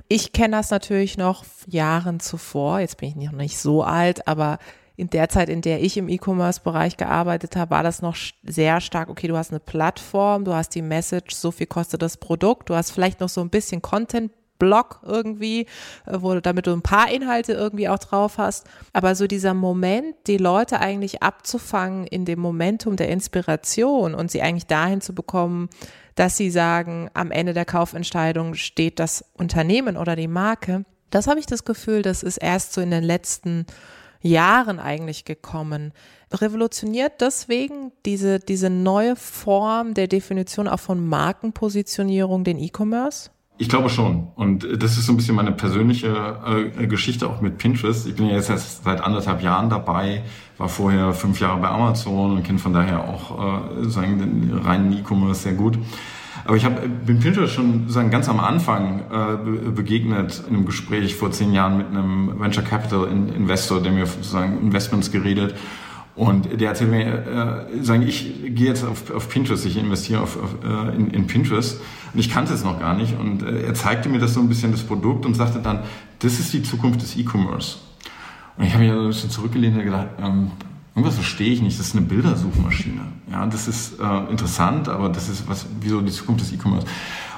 ich 0.06 0.32
kenne 0.32 0.56
das 0.56 0.70
natürlich 0.70 1.18
noch 1.18 1.44
Jahren 1.66 2.20
zuvor, 2.20 2.78
jetzt 2.78 2.98
bin 2.98 3.08
ich 3.08 3.16
noch 3.16 3.32
nicht 3.32 3.58
so 3.58 3.82
alt, 3.82 4.28
aber 4.28 4.60
in 4.94 5.10
der 5.10 5.28
Zeit, 5.28 5.48
in 5.48 5.62
der 5.62 5.82
ich 5.82 5.96
im 5.96 6.08
E-Commerce-Bereich 6.08 6.96
gearbeitet 6.96 7.56
habe, 7.56 7.72
war 7.72 7.82
das 7.82 8.02
noch 8.02 8.16
sehr 8.44 8.80
stark, 8.80 9.08
okay, 9.08 9.26
du 9.26 9.36
hast 9.36 9.50
eine 9.50 9.58
Plattform, 9.58 10.44
du 10.44 10.54
hast 10.54 10.76
die 10.76 10.82
Message, 10.82 11.34
so 11.34 11.50
viel 11.50 11.66
kostet 11.66 12.02
das 12.02 12.18
Produkt, 12.18 12.70
du 12.70 12.76
hast 12.76 12.92
vielleicht 12.92 13.18
noch 13.18 13.30
so 13.30 13.40
ein 13.40 13.50
bisschen 13.50 13.82
Content 13.82 14.30
Blog 14.58 15.00
irgendwie, 15.04 15.66
äh, 16.06 16.18
wo, 16.18 16.38
damit 16.40 16.66
du 16.66 16.72
ein 16.72 16.82
paar 16.82 17.10
Inhalte 17.10 17.52
irgendwie 17.52 17.88
auch 17.88 17.98
drauf 17.98 18.38
hast. 18.38 18.66
Aber 18.92 19.14
so 19.14 19.26
dieser 19.26 19.54
Moment, 19.54 20.14
die 20.26 20.38
Leute 20.38 20.80
eigentlich 20.80 21.22
abzufangen 21.22 22.06
in 22.06 22.24
dem 22.24 22.40
Momentum 22.40 22.96
der 22.96 23.08
Inspiration 23.08 24.14
und 24.14 24.30
sie 24.30 24.42
eigentlich 24.42 24.66
dahin 24.66 25.00
zu 25.00 25.14
bekommen, 25.14 25.68
dass 26.14 26.36
sie 26.36 26.50
sagen, 26.50 27.10
am 27.14 27.30
Ende 27.30 27.52
der 27.52 27.66
Kaufentscheidung 27.66 28.54
steht 28.54 28.98
das 28.98 29.24
Unternehmen 29.34 29.96
oder 29.96 30.16
die 30.16 30.28
Marke. 30.28 30.84
Das 31.10 31.26
habe 31.26 31.38
ich 31.38 31.46
das 31.46 31.64
Gefühl, 31.64 32.02
das 32.02 32.22
ist 32.22 32.38
erst 32.38 32.72
so 32.72 32.80
in 32.80 32.90
den 32.90 33.04
letzten 33.04 33.66
Jahren 34.22 34.80
eigentlich 34.80 35.24
gekommen. 35.24 35.92
Revolutioniert 36.32 37.20
deswegen 37.20 37.92
diese, 38.04 38.40
diese 38.40 38.70
neue 38.70 39.14
Form 39.14 39.94
der 39.94 40.08
Definition 40.08 40.68
auch 40.68 40.80
von 40.80 41.06
Markenpositionierung 41.06 42.44
den 42.44 42.58
E-Commerce? 42.58 43.30
Ich 43.58 43.70
glaube 43.70 43.88
schon. 43.88 44.28
Und 44.34 44.66
das 44.82 44.98
ist 44.98 45.06
so 45.06 45.12
ein 45.12 45.16
bisschen 45.16 45.34
meine 45.34 45.52
persönliche 45.52 46.72
äh, 46.78 46.86
Geschichte 46.86 47.26
auch 47.26 47.40
mit 47.40 47.56
Pinterest. 47.56 48.06
Ich 48.06 48.14
bin 48.14 48.26
ja 48.26 48.34
jetzt 48.34 48.50
erst 48.50 48.84
seit 48.84 49.00
anderthalb 49.00 49.42
Jahren 49.42 49.70
dabei, 49.70 50.22
war 50.58 50.68
vorher 50.68 51.14
fünf 51.14 51.40
Jahre 51.40 51.58
bei 51.60 51.68
Amazon 51.68 52.36
und 52.36 52.42
kenne 52.42 52.58
von 52.58 52.74
daher 52.74 53.04
auch 53.04 53.80
äh, 53.80 53.88
sagen, 53.88 54.18
den 54.18 54.58
reinen 54.58 54.92
E-Commerce 54.92 55.42
sehr 55.42 55.54
gut. 55.54 55.78
Aber 56.44 56.56
ich 56.56 56.66
hab, 56.66 56.80
bin 57.06 57.18
Pinterest 57.18 57.54
schon 57.54 57.88
sagen, 57.88 58.10
ganz 58.10 58.28
am 58.28 58.40
Anfang 58.40 59.00
äh, 59.10 59.70
begegnet 59.70 60.42
in 60.48 60.54
einem 60.54 60.66
Gespräch 60.66 61.16
vor 61.16 61.30
zehn 61.30 61.52
Jahren 61.52 61.78
mit 61.78 61.88
einem 61.88 62.38
Venture 62.38 62.62
Capital 62.62 63.08
Investor, 63.08 63.82
der 63.82 63.90
mir 63.90 64.06
sozusagen 64.06 64.60
Investments 64.60 65.10
geredet 65.10 65.54
und 66.16 66.60
der 66.60 66.68
erzählt 66.70 66.90
mir, 66.90 67.66
äh, 67.76 67.82
sagen, 67.82 68.02
ich 68.02 68.54
gehe 68.54 68.68
jetzt 68.68 68.84
auf, 68.84 69.10
auf 69.10 69.28
Pinterest, 69.28 69.66
ich 69.66 69.76
investiere 69.76 70.22
auf, 70.22 70.42
auf, 70.42 70.56
äh, 70.64 70.96
in, 70.96 71.10
in 71.10 71.26
Pinterest 71.26 71.80
und 72.16 72.20
ich 72.20 72.30
kannte 72.30 72.54
es 72.54 72.64
noch 72.64 72.80
gar 72.80 72.94
nicht. 72.94 73.18
Und 73.20 73.42
äh, 73.42 73.66
er 73.66 73.74
zeigte 73.74 74.08
mir 74.08 74.18
das 74.18 74.32
so 74.32 74.40
ein 74.40 74.48
bisschen, 74.48 74.72
das 74.72 74.82
Produkt 74.82 75.26
und 75.26 75.34
sagte 75.34 75.58
dann, 75.58 75.80
das 76.20 76.40
ist 76.40 76.50
die 76.54 76.62
Zukunft 76.62 77.02
des 77.02 77.14
E-Commerce. 77.14 77.76
Und 78.56 78.64
ich 78.64 78.72
habe 78.72 78.84
mich 78.84 78.92
so 78.94 79.00
ein 79.00 79.06
bisschen 79.08 79.28
zurückgelehnt 79.28 79.76
und 79.76 79.84
gedacht, 79.84 80.06
ähm, 80.18 80.50
irgendwas 80.94 81.16
verstehe 81.16 81.52
ich 81.52 81.60
nicht, 81.60 81.78
das 81.78 81.88
ist 81.88 81.94
eine 81.94 82.06
Bildersuchmaschine. 82.06 83.02
Ja, 83.30 83.44
das 83.44 83.68
ist 83.68 84.00
äh, 84.00 84.30
interessant, 84.30 84.88
aber 84.88 85.10
das 85.10 85.28
ist 85.28 85.46
was, 85.46 85.66
wieso 85.82 86.00
die 86.00 86.10
Zukunft 86.10 86.40
des 86.40 86.54
E-Commerce. 86.54 86.86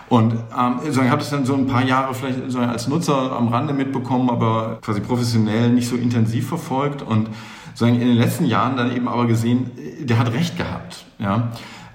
Und 0.08 0.34
ähm, 0.34 0.78
ich 0.88 0.96
habe 0.96 1.18
das 1.18 1.30
dann 1.30 1.44
so 1.44 1.54
ein 1.54 1.66
paar 1.66 1.84
Jahre 1.84 2.14
vielleicht 2.14 2.48
so 2.48 2.60
als 2.60 2.86
Nutzer 2.86 3.32
am 3.32 3.48
Rande 3.48 3.74
mitbekommen, 3.74 4.30
aber 4.30 4.78
quasi 4.80 5.00
professionell 5.00 5.70
nicht 5.70 5.88
so 5.88 5.96
intensiv 5.96 6.46
verfolgt 6.46 7.02
und 7.02 7.30
sondern 7.74 8.00
in 8.00 8.08
den 8.08 8.16
letzten 8.16 8.44
Jahren 8.44 8.76
dann 8.76 8.94
eben 8.94 9.08
aber 9.08 9.26
gesehen, 9.26 9.70
der 10.00 10.18
hat 10.18 10.32
recht 10.32 10.56
gehabt. 10.56 11.04
Ja. 11.18 11.50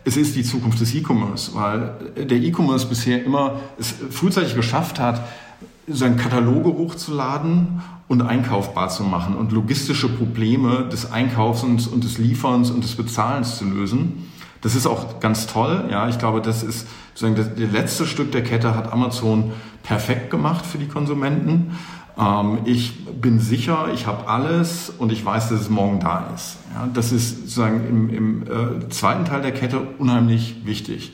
Es 0.06 0.18
ist 0.18 0.36
die 0.36 0.44
Zukunft 0.44 0.82
des 0.82 0.94
E-Commerce, 0.94 1.52
weil 1.54 1.94
der 2.18 2.38
E-Commerce 2.38 2.88
bisher 2.88 3.24
immer 3.24 3.62
es 3.80 3.94
frühzeitig 4.10 4.56
geschafft 4.56 5.00
hat, 5.00 5.22
seinen 5.88 6.18
Kataloge 6.18 6.70
hochzuladen 6.70 7.82
und 8.08 8.22
einkaufbar 8.22 8.90
zu 8.90 9.04
machen 9.04 9.36
und 9.36 9.52
logistische 9.52 10.10
Probleme 10.10 10.88
des 10.92 11.12
Einkaufs 11.12 11.64
und, 11.64 11.88
und 11.88 12.04
des 12.04 12.18
Lieferns 12.18 12.70
und 12.70 12.84
des 12.84 12.96
Bezahlens 12.96 13.58
zu 13.58 13.66
lösen. 13.66 14.30
Das 14.62 14.76
ist 14.76 14.88
auch 14.88 15.20
ganz 15.20 15.48
toll. 15.48 15.88
Ja, 15.92 16.08
ich 16.08 16.20
glaube, 16.20 16.42
das 16.42 16.64
ist 16.64 16.88
sozusagen 17.14 17.36
das, 17.36 17.50
das 17.56 17.72
letzte 17.72 18.06
Stück 18.06 18.32
der 18.32 18.44
Kette 18.44 18.76
hat 18.76 18.92
Amazon 18.92 19.52
perfekt 19.84 20.30
gemacht 20.30 20.66
für 20.66 20.78
die 20.78 20.88
Konsumenten. 20.88 21.78
Ähm, 22.18 22.60
ich 22.66 23.06
bin 23.06 23.40
sicher, 23.40 23.88
ich 23.94 24.08
habe 24.08 24.28
alles 24.28 24.92
und 24.98 25.12
ich 25.12 25.26
weiß, 25.26 25.50
dass 25.50 25.62
es 25.62 25.70
morgen 25.70 26.00
da 26.00 26.30
ist. 26.36 26.58
Ja, 26.74 26.88
das 26.94 27.12
ist 27.12 27.42
sozusagen 27.42 27.88
im, 27.88 28.10
im 28.10 28.44
äh, 28.44 28.90
zweiten 28.90 29.26
Teil 29.26 29.42
der 29.42 29.52
Kette 29.52 29.80
unheimlich 29.98 30.58
wichtig. 30.66 31.14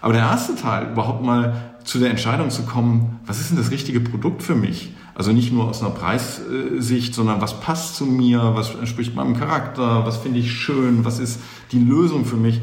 Aber 0.00 0.12
der 0.12 0.22
erste 0.22 0.56
Teil, 0.56 0.92
überhaupt 0.92 1.22
mal 1.22 1.74
zu 1.84 1.98
der 1.98 2.10
Entscheidung 2.10 2.50
zu 2.50 2.62
kommen, 2.62 3.20
was 3.26 3.40
ist 3.40 3.50
denn 3.50 3.58
das 3.58 3.70
richtige 3.70 4.00
Produkt 4.00 4.42
für 4.42 4.54
mich? 4.54 4.92
Also 5.14 5.32
nicht 5.32 5.52
nur 5.52 5.68
aus 5.68 5.82
einer 5.82 5.90
Preissicht, 5.90 7.14
sondern 7.14 7.42
was 7.42 7.60
passt 7.60 7.96
zu 7.96 8.06
mir, 8.06 8.52
was 8.54 8.74
entspricht 8.74 9.14
meinem 9.14 9.36
Charakter, 9.36 10.06
was 10.06 10.16
finde 10.16 10.38
ich 10.38 10.52
schön, 10.52 11.04
was 11.04 11.18
ist 11.18 11.40
die 11.72 11.78
Lösung 11.78 12.24
für 12.24 12.36
mich. 12.36 12.60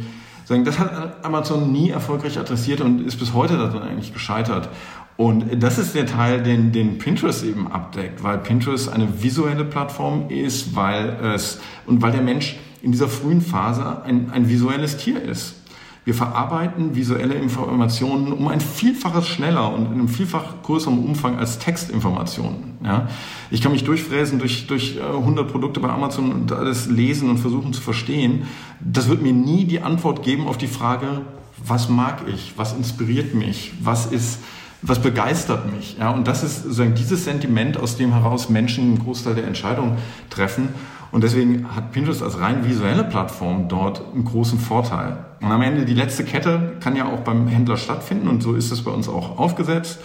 Das 0.47 0.79
hat 0.79 1.23
Amazon 1.25 1.71
nie 1.71 1.89
erfolgreich 1.89 2.39
adressiert 2.39 2.81
und 2.81 3.01
ist 3.01 3.19
bis 3.19 3.33
heute 3.33 3.57
daran 3.57 3.83
eigentlich 3.83 4.13
gescheitert. 4.13 4.69
Und 5.17 5.63
das 5.63 5.79
ist 5.79 5.95
der 5.95 6.05
Teil, 6.05 6.43
den, 6.43 6.71
den 6.71 6.99
Pinterest 6.99 7.43
eben 7.43 7.67
abdeckt, 7.71 8.23
weil 8.23 8.37
Pinterest 8.37 8.87
eine 8.87 9.23
visuelle 9.23 9.65
Plattform 9.65 10.29
ist, 10.29 10.75
weil 10.75 11.17
es 11.23 11.59
und 11.87 12.03
weil 12.03 12.11
der 12.11 12.21
Mensch 12.21 12.57
in 12.83 12.91
dieser 12.91 13.07
frühen 13.07 13.41
Phase 13.41 14.03
ein, 14.03 14.29
ein 14.31 14.47
visuelles 14.47 14.97
Tier 14.97 15.21
ist. 15.21 15.55
Wir 16.05 16.13
verarbeiten 16.13 16.95
visuelle 16.95 17.33
Informationen 17.33 18.31
um 18.31 18.47
ein 18.47 18.61
Vielfaches 18.61 19.27
schneller 19.27 19.73
und 19.73 19.87
in 19.87 19.91
einem 19.93 20.07
vielfach 20.07 20.61
größeren 20.63 21.03
Umfang 21.03 21.37
als 21.37 21.59
Textinformationen. 21.59 22.77
Ja? 22.81 23.09
Ich 23.51 23.61
kann 23.61 23.73
mich 23.73 23.83
durchfräsen 23.83 24.39
durch, 24.39 24.67
durch 24.67 25.01
100 25.01 25.45
äh, 25.45 25.51
Produkte 25.51 25.81
bei 25.81 25.89
Amazon 25.89 26.31
und 26.31 26.51
alles 26.53 26.87
lesen 26.87 27.29
und 27.29 27.39
versuchen 27.39 27.73
zu 27.73 27.81
verstehen. 27.81 28.43
Das 28.79 29.09
wird 29.09 29.21
mir 29.21 29.33
nie 29.33 29.65
die 29.65 29.81
Antwort 29.81 30.23
geben 30.23 30.47
auf 30.47 30.57
die 30.57 30.67
Frage, 30.67 31.23
was 31.65 31.89
mag 31.89 32.21
ich, 32.33 32.53
was 32.55 32.73
inspiriert 32.73 33.33
mich, 33.33 33.73
was 33.81 34.05
ist 34.05 34.39
was 34.81 34.99
begeistert 34.99 35.71
mich. 35.71 35.97
Ja? 35.99 36.11
Und 36.11 36.27
das 36.27 36.43
ist 36.43 36.63
sozusagen 36.63 36.95
dieses 36.95 37.25
Sentiment, 37.25 37.77
aus 37.77 37.97
dem 37.97 38.13
heraus 38.13 38.49
Menschen 38.49 38.83
einen 38.85 38.99
Großteil 38.99 39.35
der 39.35 39.45
Entscheidungen 39.45 39.97
treffen. 40.29 40.69
Und 41.11 41.23
deswegen 41.23 41.65
hat 41.75 41.91
Pinterest 41.91 42.21
als 42.21 42.39
rein 42.39 42.67
visuelle 42.67 43.03
Plattform 43.03 43.69
dort 43.69 44.01
einen 44.13 44.25
großen 44.25 44.59
Vorteil. 44.59 45.17
Und 45.41 45.51
am 45.51 45.61
Ende 45.61 45.85
die 45.85 45.93
letzte 45.93 46.23
Kette 46.23 46.75
kann 46.79 46.95
ja 46.95 47.05
auch 47.05 47.21
beim 47.21 47.47
Händler 47.47 47.77
stattfinden 47.77 48.27
und 48.27 48.41
so 48.43 48.53
ist 48.55 48.71
es 48.71 48.83
bei 48.83 48.91
uns 48.91 49.07
auch 49.07 49.37
aufgesetzt. 49.37 49.99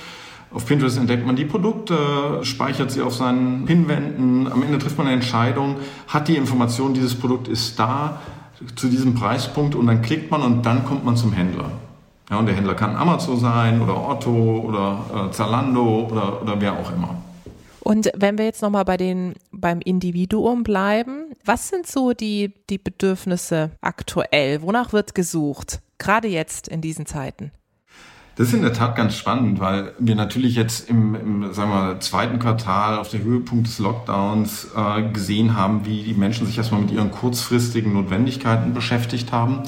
Auf 0.52 0.66
Pinterest 0.66 0.98
entdeckt 0.98 1.26
man 1.26 1.34
die 1.34 1.46
Produkte, 1.46 2.40
speichert 2.42 2.90
sie 2.90 3.00
auf 3.00 3.14
seinen 3.14 3.64
Pinwänden. 3.64 4.52
Am 4.52 4.62
Ende 4.62 4.78
trifft 4.78 4.98
man 4.98 5.06
eine 5.06 5.16
Entscheidung, 5.16 5.76
hat 6.06 6.28
die 6.28 6.36
Information, 6.36 6.92
dieses 6.92 7.14
Produkt 7.14 7.48
ist 7.48 7.78
da 7.78 8.20
zu 8.76 8.88
diesem 8.88 9.14
Preispunkt 9.14 9.74
und 9.74 9.86
dann 9.86 10.02
klickt 10.02 10.30
man 10.30 10.42
und 10.42 10.66
dann 10.66 10.84
kommt 10.84 11.04
man 11.04 11.16
zum 11.16 11.32
Händler. 11.32 11.70
Ja, 12.32 12.38
und 12.38 12.46
der 12.46 12.54
Händler 12.54 12.74
kann 12.74 12.96
Amazon 12.96 13.38
sein 13.38 13.82
oder 13.82 14.08
Otto 14.08 14.60
oder 14.60 15.28
äh, 15.28 15.30
Zalando 15.32 16.08
oder, 16.10 16.40
oder 16.40 16.58
wer 16.58 16.72
auch 16.72 16.90
immer. 16.90 17.22
Und 17.80 18.10
wenn 18.16 18.38
wir 18.38 18.46
jetzt 18.46 18.62
nochmal 18.62 18.86
bei 18.86 18.96
den, 18.96 19.34
beim 19.50 19.82
Individuum 19.82 20.62
bleiben, 20.62 21.26
was 21.44 21.68
sind 21.68 21.86
so 21.86 22.14
die, 22.14 22.54
die 22.70 22.78
Bedürfnisse 22.78 23.72
aktuell? 23.82 24.62
Wonach 24.62 24.94
wird 24.94 25.14
gesucht? 25.14 25.82
Gerade 25.98 26.26
jetzt 26.26 26.68
in 26.68 26.80
diesen 26.80 27.04
Zeiten? 27.04 27.50
Das 28.36 28.48
ist 28.48 28.54
in 28.54 28.62
der 28.62 28.72
Tat 28.72 28.96
ganz 28.96 29.14
spannend, 29.14 29.60
weil 29.60 29.92
wir 29.98 30.14
natürlich 30.14 30.54
jetzt 30.54 30.88
im, 30.88 31.14
im 31.14 31.52
sagen 31.52 31.70
wir, 31.70 32.00
zweiten 32.00 32.38
Quartal 32.38 32.96
auf 32.96 33.10
der 33.10 33.20
Höhepunkt 33.20 33.66
des 33.66 33.78
Lockdowns 33.78 34.68
äh, 34.74 35.02
gesehen 35.12 35.54
haben, 35.54 35.84
wie 35.84 36.02
die 36.02 36.14
Menschen 36.14 36.46
sich 36.46 36.56
erstmal 36.56 36.80
mit 36.80 36.92
ihren 36.92 37.10
kurzfristigen 37.10 37.92
Notwendigkeiten 37.92 38.72
beschäftigt 38.72 39.32
haben 39.32 39.64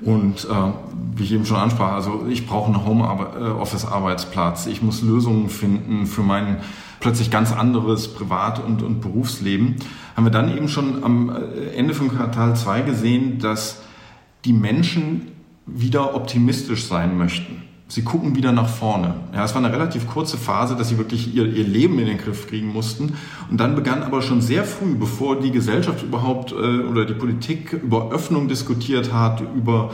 und 0.00 0.44
äh, 0.44 0.72
wie 1.16 1.22
ich 1.22 1.32
eben 1.32 1.46
schon 1.46 1.56
ansprach, 1.56 1.92
also 1.92 2.26
ich 2.28 2.46
brauche 2.46 2.66
einen 2.66 2.84
Homeoffice-Arbeitsplatz. 2.84 4.66
Ich 4.66 4.82
muss 4.82 5.02
Lösungen 5.02 5.48
finden 5.48 6.06
für 6.06 6.22
mein 6.22 6.58
plötzlich 7.00 7.30
ganz 7.30 7.52
anderes 7.52 8.08
Privat- 8.12 8.64
und, 8.64 8.82
und 8.82 9.00
Berufsleben. 9.00 9.76
Haben 10.16 10.24
wir 10.24 10.30
dann 10.30 10.56
eben 10.56 10.68
schon 10.68 11.04
am 11.04 11.30
äh, 11.30 11.74
Ende 11.76 11.94
von 11.94 12.08
Quartal 12.08 12.56
2 12.56 12.82
gesehen, 12.82 13.38
dass 13.38 13.82
die 14.44 14.52
Menschen 14.52 15.28
wieder 15.66 16.14
optimistisch 16.14 16.84
sein 16.84 17.16
möchten 17.16 17.62
sie 17.88 18.02
gucken 18.02 18.34
wieder 18.34 18.52
nach 18.52 18.68
vorne. 18.68 19.14
Ja, 19.34 19.44
es 19.44 19.54
war 19.54 19.62
eine 19.62 19.72
relativ 19.72 20.06
kurze 20.08 20.36
Phase, 20.36 20.74
dass 20.76 20.88
sie 20.88 20.98
wirklich 20.98 21.34
ihr, 21.34 21.46
ihr 21.46 21.64
Leben 21.64 21.98
in 21.98 22.06
den 22.06 22.18
Griff 22.18 22.48
kriegen 22.48 22.72
mussten. 22.72 23.14
Und 23.50 23.58
dann 23.60 23.74
begann 23.74 24.02
aber 24.02 24.22
schon 24.22 24.40
sehr 24.40 24.64
früh, 24.64 24.94
bevor 24.94 25.40
die 25.40 25.50
Gesellschaft 25.50 26.02
überhaupt 26.02 26.52
äh, 26.52 26.54
oder 26.54 27.04
die 27.04 27.14
Politik 27.14 27.72
über 27.72 28.10
Öffnung 28.10 28.48
diskutiert 28.48 29.12
hat, 29.12 29.42
über 29.54 29.92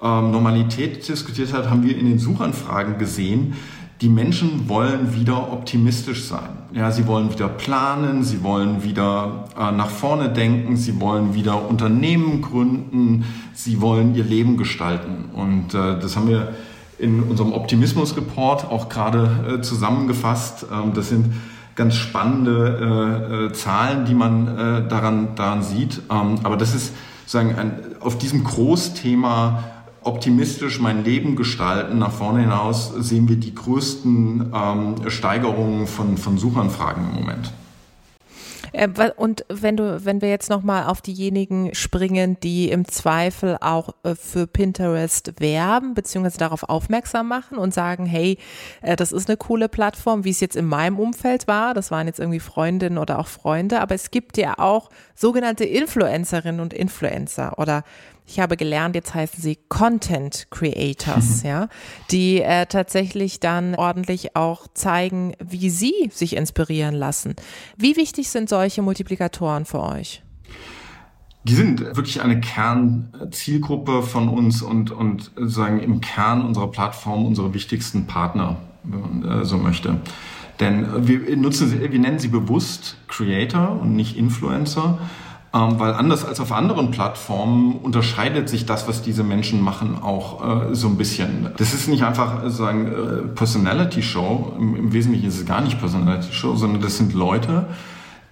ähm, 0.00 0.30
Normalität 0.30 1.06
diskutiert 1.08 1.52
hat, 1.52 1.68
haben 1.68 1.84
wir 1.84 1.96
in 1.96 2.06
den 2.06 2.18
Suchanfragen 2.18 2.98
gesehen, 2.98 3.54
die 4.00 4.08
Menschen 4.08 4.68
wollen 4.68 5.14
wieder 5.14 5.52
optimistisch 5.52 6.24
sein. 6.24 6.58
Ja, 6.72 6.90
sie 6.90 7.06
wollen 7.06 7.32
wieder 7.32 7.48
planen, 7.48 8.24
sie 8.24 8.42
wollen 8.42 8.82
wieder 8.82 9.44
äh, 9.56 9.70
nach 9.70 9.90
vorne 9.90 10.28
denken, 10.28 10.76
sie 10.76 11.00
wollen 11.00 11.34
wieder 11.34 11.68
Unternehmen 11.68 12.42
gründen, 12.42 13.24
sie 13.52 13.80
wollen 13.80 14.16
ihr 14.16 14.24
Leben 14.24 14.56
gestalten. 14.56 15.26
Und 15.32 15.74
äh, 15.74 16.00
das 16.00 16.16
haben 16.16 16.28
wir 16.28 16.52
in 17.02 17.22
unserem 17.22 17.52
Optimismus-Report 17.52 18.64
auch 18.64 18.88
gerade 18.88 19.58
äh, 19.58 19.60
zusammengefasst. 19.60 20.66
Ähm, 20.72 20.92
das 20.94 21.08
sind 21.08 21.34
ganz 21.74 21.96
spannende 21.96 22.78
äh, 23.30 23.46
äh, 23.46 23.52
Zahlen, 23.52 24.04
die 24.04 24.14
man 24.14 24.88
daran, 24.88 25.34
daran 25.36 25.62
sieht. 25.62 26.02
Ähm, 26.10 26.36
aber 26.42 26.56
das 26.56 26.74
ist 26.74 26.92
sozusagen 27.24 27.58
ein, 27.58 27.80
auf 28.00 28.18
diesem 28.18 28.44
Großthema 28.44 29.64
optimistisch 30.02 30.80
mein 30.80 31.04
Leben 31.04 31.36
gestalten. 31.36 31.98
Nach 31.98 32.10
vorne 32.10 32.40
hinaus 32.40 32.92
sehen 32.98 33.28
wir 33.28 33.36
die 33.36 33.54
größten 33.54 34.52
ähm, 34.54 34.96
Steigerungen 35.08 35.86
von, 35.86 36.18
von 36.18 36.38
Suchanfragen 36.38 37.04
im 37.10 37.20
Moment. 37.20 37.52
Äh, 38.72 38.88
und 39.16 39.44
wenn 39.48 39.76
du, 39.76 40.04
wenn 40.04 40.20
wir 40.20 40.28
jetzt 40.28 40.50
nochmal 40.50 40.84
auf 40.86 41.00
diejenigen 41.00 41.74
springen, 41.74 42.38
die 42.40 42.70
im 42.70 42.86
Zweifel 42.86 43.56
auch 43.60 43.94
äh, 44.02 44.14
für 44.14 44.46
Pinterest 44.46 45.40
werben, 45.40 45.94
beziehungsweise 45.94 46.38
darauf 46.38 46.64
aufmerksam 46.64 47.28
machen 47.28 47.58
und 47.58 47.74
sagen, 47.74 48.06
hey, 48.06 48.38
äh, 48.80 48.96
das 48.96 49.12
ist 49.12 49.28
eine 49.28 49.36
coole 49.36 49.68
Plattform, 49.68 50.24
wie 50.24 50.30
es 50.30 50.40
jetzt 50.40 50.56
in 50.56 50.66
meinem 50.66 50.98
Umfeld 50.98 51.46
war. 51.48 51.74
Das 51.74 51.90
waren 51.90 52.06
jetzt 52.06 52.18
irgendwie 52.18 52.40
Freundinnen 52.40 52.98
oder 52.98 53.18
auch 53.18 53.28
Freunde, 53.28 53.80
aber 53.80 53.94
es 53.94 54.10
gibt 54.10 54.36
ja 54.36 54.58
auch 54.58 54.90
sogenannte 55.14 55.64
Influencerinnen 55.64 56.60
und 56.60 56.72
Influencer 56.72 57.58
oder 57.58 57.84
Ich 58.32 58.40
habe 58.40 58.56
gelernt, 58.56 58.94
jetzt 58.94 59.14
heißen 59.14 59.42
sie 59.42 59.58
Content 59.68 60.46
Creators, 60.50 61.42
ja, 61.42 61.68
die 62.10 62.40
äh, 62.40 62.64
tatsächlich 62.64 63.40
dann 63.40 63.74
ordentlich 63.74 64.36
auch 64.36 64.68
zeigen, 64.72 65.34
wie 65.38 65.68
sie 65.68 65.92
sich 66.10 66.34
inspirieren 66.36 66.94
lassen. 66.94 67.34
Wie 67.76 67.94
wichtig 67.96 68.30
sind 68.30 68.48
solche 68.48 68.80
Multiplikatoren 68.80 69.66
für 69.66 69.82
euch? 69.82 70.22
Die 71.44 71.52
sind 71.52 71.82
wirklich 71.82 72.22
eine 72.22 72.40
Kernzielgruppe 72.40 74.02
von 74.02 74.30
uns 74.30 74.62
und, 74.62 74.92
und 74.92 75.30
sagen 75.36 75.80
im 75.80 76.00
Kern 76.00 76.40
unserer 76.40 76.70
Plattform 76.70 77.26
unsere 77.26 77.52
wichtigsten 77.52 78.06
Partner, 78.06 78.56
wenn 78.82 79.00
man 79.20 79.42
äh, 79.42 79.44
so 79.44 79.58
möchte. 79.58 80.00
Denn 80.58 81.06
wir 81.06 81.36
nutzen 81.36 81.68
sie, 81.68 81.80
wir 81.82 81.98
nennen 81.98 82.18
sie 82.18 82.28
bewusst 82.28 82.96
Creator 83.08 83.78
und 83.78 83.94
nicht 83.94 84.16
Influencer, 84.16 85.00
ähm, 85.54 85.78
weil 85.78 85.92
anders 85.92 86.24
als 86.24 86.40
auf 86.40 86.50
anderen 86.50 86.90
Plattformen 86.90 87.76
unterscheidet 87.76 88.48
sich 88.48 88.64
das, 88.64 88.88
was 88.88 89.02
diese 89.02 89.22
Menschen 89.22 89.60
machen, 89.60 89.98
auch 90.02 90.70
äh, 90.70 90.74
so 90.74 90.88
ein 90.88 90.96
bisschen. 90.96 91.48
Das 91.58 91.74
ist 91.74 91.88
nicht 91.88 92.04
einfach 92.04 92.44
äh, 92.44 92.50
sagen 92.50 92.86
äh, 92.86 93.28
Personality 93.34 94.02
Show. 94.02 94.54
Im, 94.58 94.76
Im 94.76 94.92
Wesentlichen 94.92 95.28
ist 95.28 95.38
es 95.38 95.46
gar 95.46 95.60
nicht 95.60 95.78
Personality 95.78 96.32
Show, 96.32 96.56
sondern 96.56 96.80
das 96.80 96.96
sind 96.96 97.12
Leute, 97.12 97.66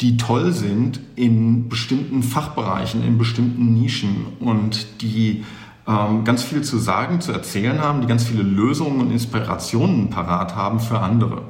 die 0.00 0.17
toll 0.17 0.53
sind 0.53 1.00
in 1.15 1.69
bestimmten 1.69 2.23
Fachbereichen, 2.23 3.05
in 3.05 3.19
bestimmten 3.19 3.75
Nischen 3.75 4.27
und 4.41 5.03
die 5.03 5.45
ähm, 5.87 6.25
ganz 6.25 6.43
viel 6.43 6.62
zu 6.62 6.79
sagen, 6.79 7.21
zu 7.21 7.33
erzählen 7.33 7.81
haben, 7.81 8.00
die 8.00 8.07
ganz 8.07 8.25
viele 8.25 8.43
Lösungen 8.43 9.00
und 9.00 9.11
Inspirationen 9.11 10.09
parat 10.09 10.57
haben 10.57 10.81
für 10.81 11.00
andere. 11.00 11.43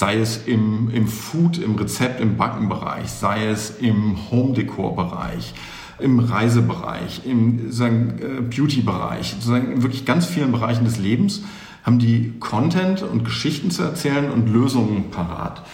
Sei 0.00 0.18
es 0.18 0.46
im, 0.46 0.88
im 0.94 1.06
Food, 1.06 1.58
im 1.58 1.74
Rezept, 1.74 2.22
im 2.22 2.38
Backenbereich, 2.38 3.10
sei 3.10 3.48
es 3.48 3.68
im 3.80 4.16
Home-Decor-Bereich, 4.30 5.52
im 5.98 6.20
Reisebereich, 6.20 7.26
im 7.26 7.68
äh, 7.68 8.40
Beauty-Bereich, 8.40 9.32
sozusagen 9.32 9.72
in 9.72 9.82
wirklich 9.82 10.06
ganz 10.06 10.24
vielen 10.24 10.52
Bereichen 10.52 10.86
des 10.86 10.96
Lebens 10.96 11.42
haben 11.82 11.98
die 11.98 12.32
Content 12.40 13.02
und 13.02 13.26
Geschichten 13.26 13.70
zu 13.70 13.82
erzählen 13.82 14.30
und 14.30 14.48
Lösungen 14.48 15.10
parat. 15.10 15.66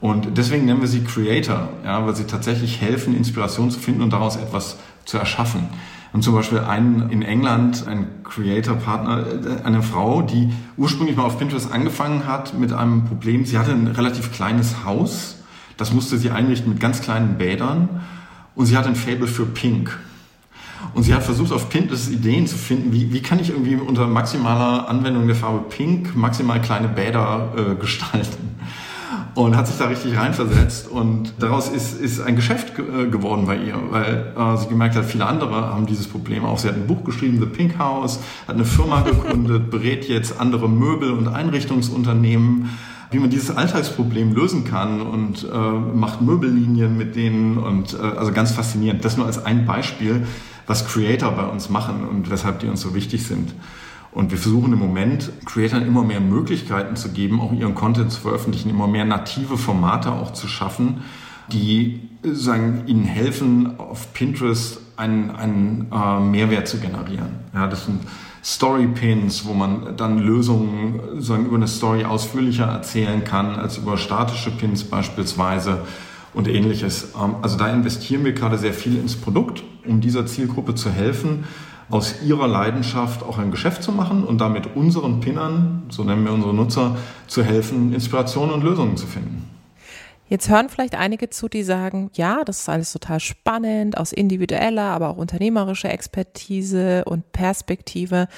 Und 0.00 0.38
deswegen 0.38 0.64
nennen 0.64 0.80
wir 0.80 0.88
sie 0.88 1.04
Creator, 1.04 1.68
ja, 1.84 2.06
weil 2.06 2.16
sie 2.16 2.24
tatsächlich 2.24 2.80
helfen, 2.80 3.14
Inspiration 3.14 3.70
zu 3.70 3.78
finden 3.78 4.00
und 4.00 4.14
daraus 4.14 4.36
etwas 4.36 4.78
zu 5.04 5.18
erschaffen. 5.18 5.68
Und 6.14 6.22
zum 6.22 6.32
Beispiel 6.32 6.60
einen 6.60 7.10
in 7.10 7.22
England, 7.22 7.88
ein 7.88 8.06
Creator-Partner, 8.22 9.26
äh, 9.26 9.64
eine 9.64 9.82
Frau, 9.82 10.22
die 10.22 10.48
ursprünglich 10.76 11.16
mal 11.16 11.24
auf 11.24 11.40
Pinterest 11.40 11.72
angefangen 11.72 12.24
hat 12.24 12.54
mit 12.54 12.72
einem 12.72 13.04
Problem. 13.04 13.44
Sie 13.44 13.58
hatte 13.58 13.72
ein 13.72 13.88
relativ 13.88 14.32
kleines 14.32 14.84
Haus, 14.84 15.42
das 15.76 15.92
musste 15.92 16.16
sie 16.16 16.30
einrichten 16.30 16.70
mit 16.70 16.78
ganz 16.78 17.02
kleinen 17.02 17.36
Bädern 17.36 17.88
und 18.54 18.66
sie 18.66 18.76
hatte 18.76 18.90
ein 18.90 18.94
Fable 18.94 19.26
für 19.26 19.44
Pink. 19.44 19.98
Und 20.94 21.02
sie 21.02 21.12
hat 21.12 21.24
versucht, 21.24 21.50
auf 21.50 21.68
Pinterest 21.68 22.08
Ideen 22.12 22.46
zu 22.46 22.56
finden, 22.56 22.92
wie, 22.92 23.12
wie 23.12 23.20
kann 23.20 23.40
ich 23.40 23.50
irgendwie 23.50 23.74
unter 23.74 24.06
maximaler 24.06 24.88
Anwendung 24.88 25.26
der 25.26 25.34
Farbe 25.34 25.68
Pink 25.68 26.14
maximal 26.14 26.60
kleine 26.60 26.86
Bäder 26.86 27.54
äh, 27.56 27.74
gestalten 27.74 28.54
und 29.34 29.56
hat 29.56 29.66
sich 29.66 29.76
da 29.78 29.86
richtig 29.86 30.16
reinversetzt 30.16 30.88
und 30.88 31.34
daraus 31.40 31.68
ist, 31.68 32.00
ist 32.00 32.20
ein 32.20 32.36
Geschäft 32.36 32.78
äh, 32.78 33.06
geworden 33.08 33.46
bei 33.46 33.56
ihr, 33.56 33.76
weil 33.90 34.32
äh, 34.36 34.56
sie 34.56 34.68
gemerkt 34.68 34.94
hat, 34.94 35.04
viele 35.04 35.26
andere 35.26 35.54
haben 35.54 35.86
dieses 35.86 36.06
Problem 36.06 36.44
auch. 36.44 36.58
Sie 36.58 36.68
hat 36.68 36.76
ein 36.76 36.86
Buch 36.86 37.02
geschrieben, 37.04 37.40
The 37.40 37.46
Pink 37.46 37.78
House, 37.78 38.20
hat 38.46 38.54
eine 38.54 38.64
Firma 38.64 39.00
gegründet, 39.02 39.70
berät 39.70 40.08
jetzt 40.08 40.40
andere 40.40 40.68
Möbel- 40.68 41.12
und 41.12 41.26
Einrichtungsunternehmen, 41.28 42.70
wie 43.10 43.18
man 43.18 43.30
dieses 43.30 43.50
Alltagsproblem 43.56 44.34
lösen 44.34 44.64
kann 44.64 45.00
und 45.02 45.44
äh, 45.44 45.56
macht 45.56 46.20
Möbellinien 46.20 46.96
mit 46.96 47.16
denen 47.16 47.58
und 47.58 47.94
äh, 47.94 48.02
also 48.16 48.32
ganz 48.32 48.52
faszinierend. 48.52 49.04
Das 49.04 49.16
nur 49.16 49.26
als 49.26 49.44
ein 49.44 49.66
Beispiel, 49.66 50.26
was 50.66 50.86
Creator 50.86 51.32
bei 51.32 51.44
uns 51.44 51.68
machen 51.68 52.06
und 52.08 52.30
weshalb 52.30 52.60
die 52.60 52.68
uns 52.68 52.80
so 52.80 52.94
wichtig 52.94 53.26
sind. 53.26 53.52
Und 54.14 54.30
wir 54.30 54.38
versuchen 54.38 54.72
im 54.72 54.78
Moment, 54.78 55.32
Creatern 55.44 55.84
immer 55.84 56.04
mehr 56.04 56.20
Möglichkeiten 56.20 56.94
zu 56.94 57.10
geben, 57.10 57.40
auch 57.40 57.52
ihren 57.52 57.74
Content 57.74 58.12
zu 58.12 58.20
veröffentlichen, 58.20 58.70
immer 58.70 58.86
mehr 58.86 59.04
native 59.04 59.58
Formate 59.58 60.12
auch 60.12 60.32
zu 60.32 60.46
schaffen, 60.46 61.02
die 61.52 62.00
sagen, 62.22 62.84
ihnen 62.86 63.04
helfen, 63.04 63.78
auf 63.78 64.14
Pinterest 64.14 64.80
einen, 64.96 65.32
einen 65.32 65.88
äh, 65.92 66.20
Mehrwert 66.20 66.68
zu 66.68 66.78
generieren. 66.78 67.40
Ja, 67.52 67.66
das 67.66 67.86
sind 67.86 68.02
Story-Pins, 68.44 69.46
wo 69.46 69.52
man 69.52 69.96
dann 69.96 70.18
Lösungen 70.18 71.20
sagen, 71.20 71.46
über 71.46 71.56
eine 71.56 71.66
Story 71.66 72.04
ausführlicher 72.04 72.66
erzählen 72.66 73.24
kann 73.24 73.56
als 73.56 73.78
über 73.78 73.96
statische 73.96 74.52
Pins 74.52 74.84
beispielsweise 74.84 75.80
und 76.34 76.46
ähnliches. 76.46 77.14
Ähm, 77.20 77.34
also 77.42 77.58
da 77.58 77.66
investieren 77.68 78.24
wir 78.24 78.32
gerade 78.32 78.58
sehr 78.58 78.74
viel 78.74 78.96
ins 78.96 79.16
Produkt, 79.16 79.64
um 79.84 80.00
dieser 80.00 80.24
Zielgruppe 80.24 80.76
zu 80.76 80.90
helfen 80.90 81.44
aus 81.90 82.22
ihrer 82.22 82.48
Leidenschaft 82.48 83.22
auch 83.22 83.38
ein 83.38 83.50
Geschäft 83.50 83.82
zu 83.82 83.92
machen 83.92 84.24
und 84.24 84.40
damit 84.40 84.74
unseren 84.74 85.20
Pinnern, 85.20 85.84
so 85.88 86.04
nennen 86.04 86.24
wir 86.24 86.32
unsere 86.32 86.54
Nutzer, 86.54 86.96
zu 87.26 87.42
helfen, 87.42 87.92
Inspirationen 87.92 88.54
und 88.54 88.64
Lösungen 88.64 88.96
zu 88.96 89.06
finden. 89.06 89.50
Jetzt 90.26 90.48
hören 90.48 90.70
vielleicht 90.70 90.94
einige 90.94 91.28
zu, 91.28 91.48
die 91.48 91.62
sagen, 91.62 92.10
ja, 92.14 92.44
das 92.44 92.60
ist 92.60 92.68
alles 92.68 92.92
total 92.92 93.20
spannend 93.20 93.98
aus 93.98 94.12
individueller, 94.12 94.84
aber 94.84 95.10
auch 95.10 95.18
unternehmerischer 95.18 95.90
Expertise 95.92 97.04
und 97.04 97.30
Perspektive. 97.32 98.28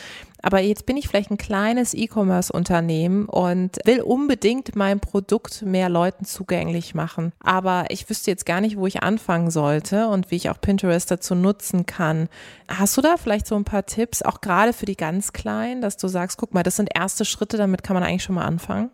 Aber 0.47 0.61
jetzt 0.61 0.87
bin 0.87 0.97
ich 0.97 1.09
vielleicht 1.09 1.33
ein 1.33 1.39
kleines 1.39 1.93
E-Commerce-Unternehmen 1.93 3.25
und 3.27 3.79
will 3.85 4.01
unbedingt 4.01 4.77
mein 4.77 5.01
Produkt 5.01 5.63
mehr 5.63 5.89
Leuten 5.89 6.25
zugänglich 6.25 6.95
machen. 6.95 7.33
Aber 7.41 7.87
ich 7.89 8.09
wüsste 8.09 8.31
jetzt 8.31 8.47
gar 8.47 8.61
nicht, 8.61 8.77
wo 8.77 8.87
ich 8.87 9.03
anfangen 9.03 9.51
sollte 9.51 10.07
und 10.07 10.31
wie 10.31 10.37
ich 10.37 10.49
auch 10.49 10.61
Pinterest 10.61 11.11
dazu 11.11 11.35
nutzen 11.35 11.85
kann. 11.85 12.29
Hast 12.69 12.97
du 12.97 13.01
da 13.01 13.17
vielleicht 13.17 13.49
so 13.49 13.57
ein 13.57 13.65
paar 13.65 13.87
Tipps, 13.87 14.23
auch 14.23 14.41
gerade 14.41 14.73
für 14.73 14.87
die 14.87 14.97
ganz 14.97 15.33
Kleinen, 15.33 15.81
dass 15.81 15.97
du 15.97 16.07
sagst, 16.07 16.39
guck 16.39 16.55
mal, 16.55 16.63
das 16.63 16.77
sind 16.77 16.91
erste 16.95 17.25
Schritte, 17.25 17.57
damit 17.57 17.83
kann 17.83 17.95
man 17.95 18.05
eigentlich 18.05 18.23
schon 18.23 18.37
mal 18.37 18.45
anfangen? 18.45 18.91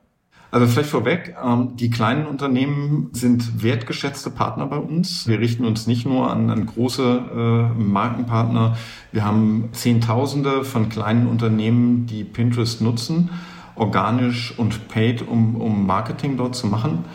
Also 0.53 0.67
vielleicht 0.67 0.91
vorweg, 0.91 1.35
ähm, 1.43 1.77
die 1.77 1.89
kleinen 1.89 2.27
Unternehmen 2.27 3.09
sind 3.13 3.63
wertgeschätzte 3.63 4.29
Partner 4.29 4.67
bei 4.67 4.77
uns. 4.77 5.27
Wir 5.27 5.41
richten 5.41 5.65
uns 5.65 5.87
nicht 5.87 6.05
nur 6.05 6.31
an, 6.31 6.51
an 6.51 6.67
große 6.67 7.23
äh, 7.35 7.69
Markenpartner. 7.81 8.77
Wir 9.13 9.25
haben 9.25 9.71
Zehntausende 9.73 10.63
von 10.63 10.91
kleinen 10.91 11.27
Unternehmen, 11.27 12.05
die 12.05 12.23
Pinterest 12.23 12.83
nutzen, 12.83 13.31
organisch 13.77 14.53
und 14.59 14.89
paid, 14.89 15.27
um, 15.27 15.57
um 15.57 15.87
Marketing 15.87 16.37
dort 16.37 16.55
zu 16.55 16.67
machen. 16.67 17.07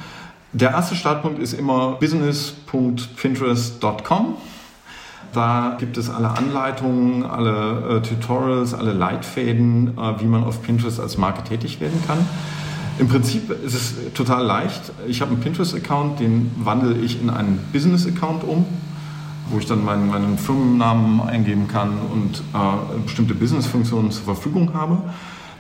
Der 0.51 0.71
erste 0.71 0.95
Startpunkt 0.95 1.37
ist 1.37 1.53
immer 1.53 1.97
business.pinterest.com. 1.99 4.33
Da 5.33 5.75
gibt 5.79 5.97
es 5.97 6.09
alle 6.09 6.31
Anleitungen, 6.31 7.23
alle 7.23 7.97
äh, 7.97 8.01
Tutorials, 8.01 8.73
alle 8.73 8.93
Leitfäden, 8.93 9.95
äh, 9.95 10.19
wie 10.21 10.25
man 10.25 10.43
auf 10.43 10.63
Pinterest 10.63 10.99
als 10.99 11.19
Marke 11.19 11.43
tätig 11.43 11.79
werden 11.79 12.01
kann. 12.07 12.25
Im 12.99 13.07
Prinzip 13.07 13.51
ist 13.63 13.75
es 13.75 14.13
total 14.13 14.43
leicht. 14.43 14.91
Ich 15.07 15.21
habe 15.21 15.31
einen 15.31 15.39
Pinterest-Account, 15.39 16.19
den 16.19 16.51
wandle 16.57 16.95
ich 16.97 17.21
in 17.21 17.29
einen 17.29 17.59
Business-Account 17.71 18.43
um, 18.43 18.65
wo 19.49 19.59
ich 19.59 19.67
dann 19.67 19.85
meinen, 19.85 20.07
meinen 20.07 20.37
Firmennamen 20.39 21.21
eingeben 21.21 21.67
kann 21.67 21.91
und 22.11 22.41
äh, 22.55 23.01
bestimmte 23.03 23.35
Business-Funktionen 23.35 24.09
zur 24.09 24.25
Verfügung 24.25 24.73
habe. 24.73 24.97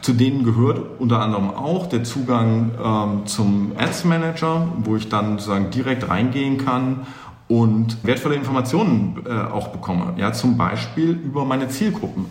Zu 0.01 0.13
denen 0.13 0.43
gehört 0.43 0.99
unter 0.99 1.21
anderem 1.21 1.51
auch 1.51 1.87
der 1.87 2.03
Zugang 2.03 2.71
ähm, 2.83 3.25
zum 3.27 3.73
Ads 3.77 4.05
Manager, 4.05 4.67
wo 4.83 4.95
ich 4.95 5.09
dann 5.09 5.37
sozusagen 5.37 5.69
direkt 5.69 6.09
reingehen 6.09 6.57
kann 6.57 7.05
und 7.47 7.97
wertvolle 8.03 8.35
Informationen 8.35 9.19
äh, 9.25 9.29
auch 9.29 9.67
bekomme. 9.67 10.13
Ja, 10.17 10.33
zum 10.33 10.57
Beispiel 10.57 11.11
über 11.11 11.45
meine 11.45 11.69
Zielgruppen. 11.69 12.25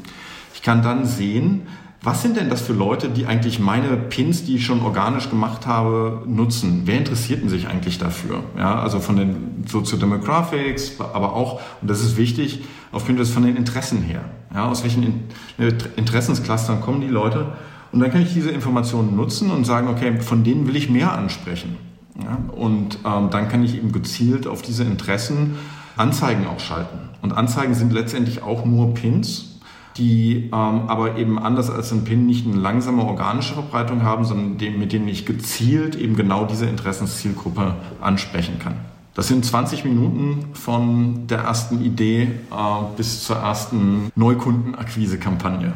Ich 0.54 0.62
kann 0.62 0.82
dann 0.82 1.04
sehen, 1.06 1.62
was 2.02 2.22
sind 2.22 2.36
denn 2.36 2.50
das 2.50 2.60
für 2.60 2.72
Leute, 2.72 3.08
die 3.08 3.26
eigentlich 3.26 3.58
meine 3.58 3.96
Pins, 3.96 4.44
die 4.44 4.56
ich 4.56 4.66
schon 4.66 4.82
organisch 4.82 5.28
gemacht 5.30 5.66
habe, 5.66 6.22
nutzen? 6.26 6.82
Wer 6.84 6.98
interessierten 6.98 7.48
sich 7.48 7.68
eigentlich 7.68 7.98
dafür? 7.98 8.44
Ja, 8.56 8.80
also 8.80 9.00
von 9.00 9.16
den 9.16 9.64
Soziodemographics, 9.66 11.00
aber 11.00 11.34
auch, 11.34 11.60
und 11.80 11.90
das 11.90 12.02
ist 12.02 12.16
wichtig, 12.16 12.64
auf 12.92 13.06
Pinterest 13.06 13.32
von 13.32 13.44
den 13.44 13.56
Interessen 13.56 14.02
her. 14.02 14.20
Ja, 14.54 14.68
aus 14.68 14.84
welchen 14.84 15.24
Interessensclustern 15.96 16.80
kommen 16.80 17.00
die 17.00 17.08
Leute? 17.08 17.46
Und 17.92 18.00
dann 18.00 18.10
kann 18.10 18.22
ich 18.22 18.32
diese 18.32 18.50
Informationen 18.50 19.16
nutzen 19.16 19.50
und 19.50 19.64
sagen, 19.64 19.88
okay, 19.88 20.20
von 20.20 20.44
denen 20.44 20.66
will 20.66 20.76
ich 20.76 20.90
mehr 20.90 21.12
ansprechen. 21.12 21.76
Ja, 22.22 22.38
und 22.54 22.98
ähm, 23.04 23.30
dann 23.30 23.48
kann 23.48 23.62
ich 23.64 23.76
eben 23.76 23.92
gezielt 23.92 24.46
auf 24.46 24.62
diese 24.62 24.84
Interessen 24.84 25.56
Anzeigen 25.96 26.46
auch 26.46 26.60
schalten. 26.60 26.98
Und 27.22 27.32
Anzeigen 27.32 27.74
sind 27.74 27.92
letztendlich 27.92 28.42
auch 28.42 28.64
nur 28.64 28.94
Pins, 28.94 29.55
die 29.96 30.50
ähm, 30.52 30.52
aber 30.52 31.16
eben 31.16 31.38
anders 31.38 31.70
als 31.70 31.92
ein 31.92 32.04
PIN 32.04 32.26
nicht 32.26 32.46
eine 32.46 32.56
langsame 32.56 33.02
organische 33.02 33.54
Verbreitung 33.54 34.02
haben, 34.02 34.24
sondern 34.24 34.58
dem, 34.58 34.78
mit 34.78 34.92
denen 34.92 35.08
ich 35.08 35.26
gezielt 35.26 35.96
eben 35.96 36.16
genau 36.16 36.44
diese 36.44 36.66
Interessenszielgruppe 36.66 37.74
ansprechen 38.00 38.58
kann. 38.58 38.76
Das 39.14 39.28
sind 39.28 39.46
20 39.46 39.84
Minuten 39.84 40.54
von 40.54 41.26
der 41.26 41.38
ersten 41.38 41.82
Idee 41.82 42.22
äh, 42.22 42.56
bis 42.96 43.24
zur 43.24 43.36
ersten 43.36 44.12
Neukundenakquise-Kampagne. 44.14 45.72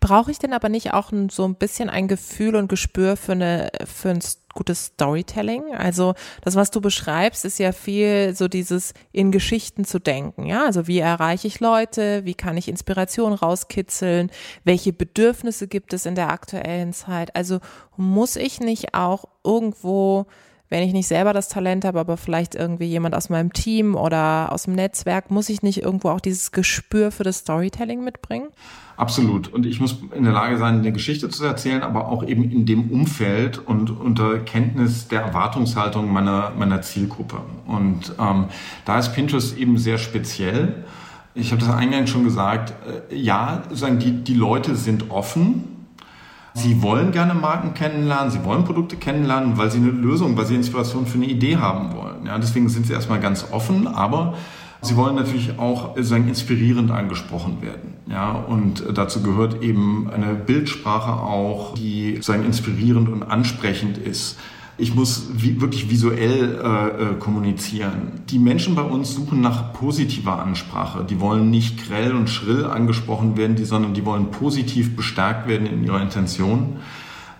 Brauche 0.00 0.30
ich 0.30 0.38
denn 0.38 0.52
aber 0.52 0.68
nicht 0.68 0.92
auch 0.92 1.12
so 1.30 1.44
ein 1.44 1.54
bisschen 1.54 1.88
ein 1.88 2.08
Gefühl 2.08 2.56
und 2.56 2.68
Gespür 2.68 3.16
für, 3.16 3.32
eine, 3.32 3.70
für 3.86 4.10
ein 4.10 4.20
gutes 4.58 4.86
Storytelling? 4.86 5.74
Also 5.74 6.14
das, 6.42 6.56
was 6.56 6.70
du 6.70 6.80
beschreibst, 6.80 7.44
ist 7.44 7.58
ja 7.58 7.72
viel 7.72 8.34
so 8.34 8.48
dieses 8.48 8.92
in 9.12 9.30
Geschichten 9.30 9.84
zu 9.84 9.98
denken. 9.98 10.46
Ja, 10.46 10.66
also 10.66 10.86
wie 10.86 10.98
erreiche 10.98 11.46
ich 11.46 11.60
Leute? 11.60 12.24
Wie 12.24 12.34
kann 12.34 12.56
ich 12.56 12.68
Inspiration 12.68 13.32
rauskitzeln? 13.32 14.30
Welche 14.64 14.92
Bedürfnisse 14.92 15.68
gibt 15.68 15.92
es 15.92 16.06
in 16.06 16.16
der 16.16 16.30
aktuellen 16.30 16.92
Zeit? 16.92 17.34
Also 17.36 17.60
muss 17.96 18.36
ich 18.36 18.60
nicht 18.60 18.94
auch 18.94 19.24
irgendwo 19.44 20.26
wenn 20.70 20.82
ich 20.82 20.92
nicht 20.92 21.08
selber 21.08 21.32
das 21.32 21.48
Talent 21.48 21.84
habe, 21.84 21.98
aber 21.98 22.16
vielleicht 22.16 22.54
irgendwie 22.54 22.84
jemand 22.84 23.14
aus 23.14 23.30
meinem 23.30 23.52
Team 23.52 23.94
oder 23.94 24.52
aus 24.52 24.64
dem 24.64 24.74
Netzwerk, 24.74 25.30
muss 25.30 25.48
ich 25.48 25.62
nicht 25.62 25.82
irgendwo 25.82 26.10
auch 26.10 26.20
dieses 26.20 26.52
Gespür 26.52 27.10
für 27.10 27.24
das 27.24 27.38
Storytelling 27.38 28.04
mitbringen? 28.04 28.48
Absolut. 28.96 29.48
Und 29.48 29.64
ich 29.64 29.80
muss 29.80 29.96
in 30.14 30.24
der 30.24 30.32
Lage 30.32 30.58
sein, 30.58 30.80
eine 30.80 30.92
Geschichte 30.92 31.28
zu 31.28 31.44
erzählen, 31.44 31.82
aber 31.82 32.08
auch 32.08 32.26
eben 32.26 32.50
in 32.50 32.66
dem 32.66 32.90
Umfeld 32.90 33.58
und 33.58 33.90
unter 33.90 34.40
Kenntnis 34.40 35.08
der 35.08 35.22
Erwartungshaltung 35.22 36.12
meiner, 36.12 36.52
meiner 36.58 36.82
Zielgruppe. 36.82 37.40
Und 37.66 38.12
ähm, 38.18 38.46
da 38.84 38.98
ist 38.98 39.14
Pinterest 39.14 39.56
eben 39.56 39.78
sehr 39.78 39.98
speziell. 39.98 40.84
Ich 41.34 41.52
habe 41.52 41.60
das 41.60 41.70
eingangs 41.70 42.10
schon 42.10 42.24
gesagt. 42.24 42.74
Äh, 43.10 43.14
ja, 43.14 43.62
sagen 43.70 44.00
die, 44.00 44.24
die 44.24 44.34
Leute 44.34 44.74
sind 44.74 45.10
offen 45.10 45.77
Sie 46.54 46.82
wollen 46.82 47.12
gerne 47.12 47.34
Marken 47.34 47.74
kennenlernen, 47.74 48.30
sie 48.30 48.44
wollen 48.44 48.64
Produkte 48.64 48.96
kennenlernen, 48.96 49.56
weil 49.58 49.70
sie 49.70 49.78
eine 49.78 49.90
Lösung, 49.90 50.36
weil 50.36 50.46
sie 50.46 50.54
Inspiration 50.54 51.06
für 51.06 51.18
eine 51.18 51.26
Idee 51.26 51.56
haben 51.56 51.94
wollen. 51.94 52.26
Ja, 52.26 52.38
deswegen 52.38 52.68
sind 52.68 52.86
sie 52.86 52.92
erstmal 52.92 53.20
ganz 53.20 53.46
offen, 53.52 53.86
aber 53.86 54.34
sie 54.80 54.96
wollen 54.96 55.14
natürlich 55.14 55.58
auch 55.58 55.96
sagen, 55.98 56.28
inspirierend 56.28 56.90
angesprochen 56.90 57.62
werden. 57.62 57.94
Ja, 58.10 58.32
und 58.32 58.84
dazu 58.94 59.22
gehört 59.22 59.62
eben 59.62 60.10
eine 60.10 60.34
Bildsprache 60.34 61.12
auch, 61.12 61.74
die 61.74 62.18
sagen, 62.22 62.44
inspirierend 62.44 63.08
und 63.08 63.22
ansprechend 63.22 63.98
ist 63.98 64.38
ich 64.78 64.94
muss 64.94 65.26
wie, 65.34 65.60
wirklich 65.60 65.90
visuell 65.90 66.60
äh, 66.62 67.02
äh, 67.02 67.14
kommunizieren. 67.18 68.22
Die 68.30 68.38
Menschen 68.38 68.76
bei 68.76 68.82
uns 68.82 69.12
suchen 69.12 69.40
nach 69.40 69.72
positiver 69.72 70.38
Ansprache. 70.38 71.04
Die 71.04 71.20
wollen 71.20 71.50
nicht 71.50 71.84
grell 71.86 72.14
und 72.14 72.30
schrill 72.30 72.64
angesprochen 72.64 73.36
werden, 73.36 73.56
die, 73.56 73.64
sondern 73.64 73.92
die 73.92 74.06
wollen 74.06 74.30
positiv 74.30 74.94
bestärkt 74.94 75.48
werden 75.48 75.66
in 75.66 75.84
ihrer 75.84 76.00
Intention. 76.00 76.76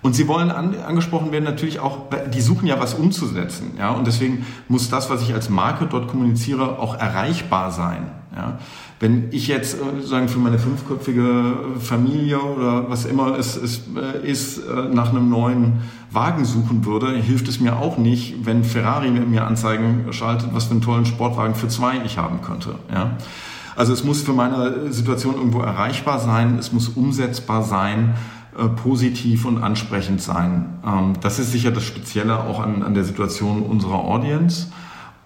Und 0.03 0.14
sie 0.14 0.27
wollen 0.27 0.51
an, 0.51 0.74
angesprochen 0.81 1.31
werden 1.31 1.44
natürlich 1.44 1.79
auch, 1.79 2.07
die 2.33 2.40
suchen 2.40 2.66
ja 2.66 2.81
was 2.81 2.94
umzusetzen. 2.94 3.72
Ja? 3.79 3.90
Und 3.90 4.07
deswegen 4.07 4.44
muss 4.68 4.90
das, 4.90 5.09
was 5.09 5.22
ich 5.22 5.33
als 5.33 5.48
Marke 5.48 5.87
dort 5.87 6.09
kommuniziere, 6.09 6.81
auch 6.81 6.98
erreichbar 6.98 7.70
sein. 7.70 8.11
Ja? 8.35 8.59
Wenn 9.01 9.29
ich 9.31 9.49
jetzt 9.49 9.75
äh, 9.75 9.79
sozusagen 9.97 10.29
für 10.29 10.38
meine 10.38 10.59
fünfköpfige 10.59 11.57
Familie 11.81 12.41
oder 12.41 12.91
was 12.91 13.05
immer 13.05 13.38
es, 13.38 13.57
es 13.57 13.83
äh, 13.97 14.27
ist, 14.29 14.59
äh, 14.59 14.88
nach 14.93 15.11
einem 15.11 15.31
neuen 15.31 15.81
Wagen 16.11 16.45
suchen 16.45 16.85
würde, 16.85 17.12
hilft 17.12 17.49
es 17.49 17.61
mir 17.61 17.77
auch 17.77 17.99
nicht, 17.99 18.45
wenn 18.45 18.64
Ferrari 18.64 19.11
mir 19.11 19.47
Anzeigen 19.47 20.12
schaltet, 20.12 20.51
was 20.53 20.64
für 20.64 20.73
einen 20.73 20.83
tollen 20.83 21.07
Sportwagen 21.07 21.55
für 21.55 21.69
zwei 21.69 22.01
ich 22.05 22.19
haben 22.19 22.41
könnte. 22.43 22.75
Ja? 22.93 23.17
Also 23.77 23.93
es 23.93 24.05
muss 24.05 24.23
für 24.23 24.33
meine 24.33 24.93
Situation 24.93 25.37
irgendwo 25.37 25.61
erreichbar 25.61 26.19
sein, 26.19 26.59
es 26.59 26.73
muss 26.73 26.88
umsetzbar 26.88 27.62
sein, 27.62 28.14
positiv 28.83 29.45
und 29.45 29.62
ansprechend 29.62 30.21
sein. 30.21 30.81
Ähm, 30.85 31.12
das 31.21 31.38
ist 31.38 31.53
sicher 31.53 31.71
das 31.71 31.85
Spezielle 31.85 32.41
auch 32.41 32.59
an, 32.59 32.83
an 32.83 32.93
der 32.95 33.05
Situation 33.05 33.62
unserer 33.62 34.01
Audience 34.01 34.67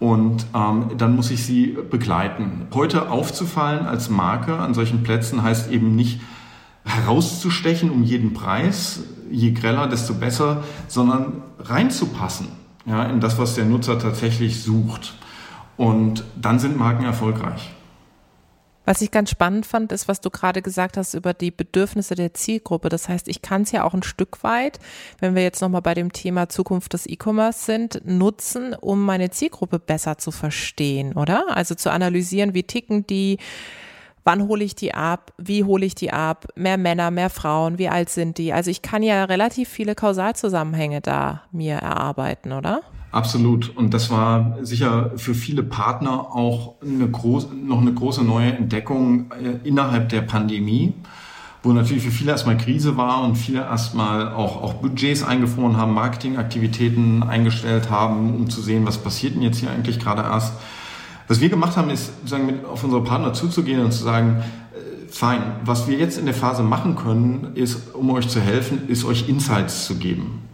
und 0.03 0.47
ähm, 0.53 0.91
dann 0.99 1.15
muss 1.15 1.31
ich 1.31 1.45
sie 1.45 1.79
begleiten. 1.89 2.67
Heute 2.75 3.09
aufzufallen 3.09 3.87
als 3.87 4.11
Marke 4.11 4.57
an 4.57 4.75
solchen 4.75 5.05
Plätzen 5.05 5.45
heißt 5.45 5.71
eben 5.71 5.95
nicht 5.95 6.21
herauszustechen 6.85 7.89
um 7.89 8.03
jeden 8.03 8.35
Preis, 8.35 9.05
je 9.31 9.53
greller, 9.53 9.87
desto 9.87 10.15
besser, 10.15 10.65
sondern 10.89 11.45
reinzupassen 11.61 12.49
ja, 12.85 13.05
in 13.05 13.21
das, 13.21 13.39
was 13.39 13.55
der 13.55 13.65
Nutzer 13.65 13.97
tatsächlich 14.01 14.65
sucht. 14.65 15.15
Und 15.77 16.25
dann 16.35 16.59
sind 16.59 16.77
Marken 16.77 17.05
erfolgreich. 17.05 17.73
Was 18.85 19.01
ich 19.01 19.11
ganz 19.13 19.31
spannend 19.31 19.65
fand, 19.65 19.93
ist, 19.93 20.09
was 20.09 20.21
du 20.21 20.31
gerade 20.31 20.61
gesagt 20.61 20.97
hast 20.97 21.15
über 21.15 21.35
die 21.35 21.53
Bedürfnisse 21.53 22.17
der 22.17 22.35
Zielgruppe. 22.35 22.89
Das 22.89 23.09
heißt, 23.09 23.29
ich 23.29 23.41
kann 23.41 23.63
es 23.63 23.73
ja 23.73 23.85
auch 23.85 23.95
ein 23.95 24.03
Stück 24.03 24.43
weit, 24.43 24.81
wenn 25.21 25.35
wir 25.35 25.43
jetzt 25.43 25.61
nochmal 25.61 25.83
bei 25.83 25.95
dem 25.95 26.13
Thema 26.13 26.49
Zukunft 26.49 26.93
des 26.93 27.07
E-Commerce 27.07 27.65
sind, 27.65 28.01
nutzen, 28.05 28.75
um 28.75 29.05
meine 29.05 29.31
Zielgruppe 29.31 29.79
besser 29.79 30.19
zu 30.19 30.33
verstehen, 30.33 31.15
oder? 31.15 31.57
Also 31.57 31.75
zu 31.77 31.93
analysieren, 31.93 32.55
wie 32.55 32.65
ticken 32.65 33.07
die, 33.07 33.39
wann 34.25 34.49
hole 34.49 34.65
ich 34.65 34.75
die 34.75 34.95
ab, 34.95 35.33
wie 35.39 35.63
hole 35.63 35.87
ich 35.87 35.95
die 35.95 36.13
ab, 36.13 36.49
mehr 36.57 36.77
Männer, 36.77 37.13
mehr 37.13 37.31
Frauen, 37.31 37.79
wie 37.79 37.89
alt 37.89 38.11
sind 38.11 38.39
die? 38.39 38.53
Also 38.53 38.71
ich 38.71 38.83
kann 38.83 39.05
ja 39.05 39.25
relativ 39.25 39.69
viele 39.69 39.95
Kausalzusammenhänge 39.95 41.01
da 41.01 41.43
mir 41.53 41.77
erarbeiten, 41.77 42.53
oder? 42.53 42.83
Absolut. 43.13 43.77
Und 43.77 43.93
das 43.93 44.11
war 44.11 44.57
sicher 44.63 45.13
für 45.17 45.35
viele 45.35 45.63
Partner 45.63 46.35
auch 46.35 46.77
eine 46.83 47.09
groß, 47.09 47.49
noch 47.63 47.83
eine 47.83 47.93
große 47.93 48.25
neue 48.25 48.53
Entdeckung 48.53 49.31
äh, 49.33 49.69
innerhalb 49.69 50.09
der 50.09 50.23
Pandemie, 50.23 50.95
wo 51.63 51.73
natürlich 51.73 52.03
für 52.03 52.11
viele 52.11 52.33
erstmal 52.33 52.57
Krise 52.57 52.97
war 52.97 53.23
und 53.23 53.37
viele 53.37 53.61
erstmal 53.61 54.33
auch, 54.33 54.63
auch 54.63 54.75
Budgets 54.75 55.23
eingefroren 55.23 55.77
haben, 55.77 55.93
Marketingaktivitäten 55.93 57.23
eingestellt 57.23 57.91
haben, 57.91 58.35
um 58.35 58.49
zu 58.49 58.63
sehen, 58.63 58.87
was 58.87 58.97
passiert 58.97 59.35
denn 59.35 59.43
jetzt 59.43 59.59
hier 59.59 59.71
eigentlich 59.71 60.01
gerade 60.01 60.23
erst. 60.23 60.55
Was 61.29 61.39
wir 61.41 61.51
gemacht 61.51 61.77
haben, 61.77 61.91
ist 61.91 62.07
sozusagen 62.17 62.47
mit 62.47 62.65
auf 62.65 62.83
unsere 62.83 63.05
Partner 63.05 63.35
zuzugehen 63.35 63.85
und 63.85 63.93
zu 63.93 64.05
sagen, 64.05 64.43
äh, 64.73 65.13
fein, 65.13 65.43
was 65.67 65.87
wir 65.87 65.99
jetzt 65.99 66.17
in 66.17 66.25
der 66.25 66.35
Phase 66.35 66.63
machen 66.63 66.97
können, 66.97 67.53
ist, 67.57 67.95
um 67.95 68.09
euch 68.09 68.29
zu 68.29 68.41
helfen, 68.41 68.89
ist 68.89 69.05
euch 69.05 69.29
Insights 69.29 69.85
zu 69.85 69.97
geben. 69.97 70.49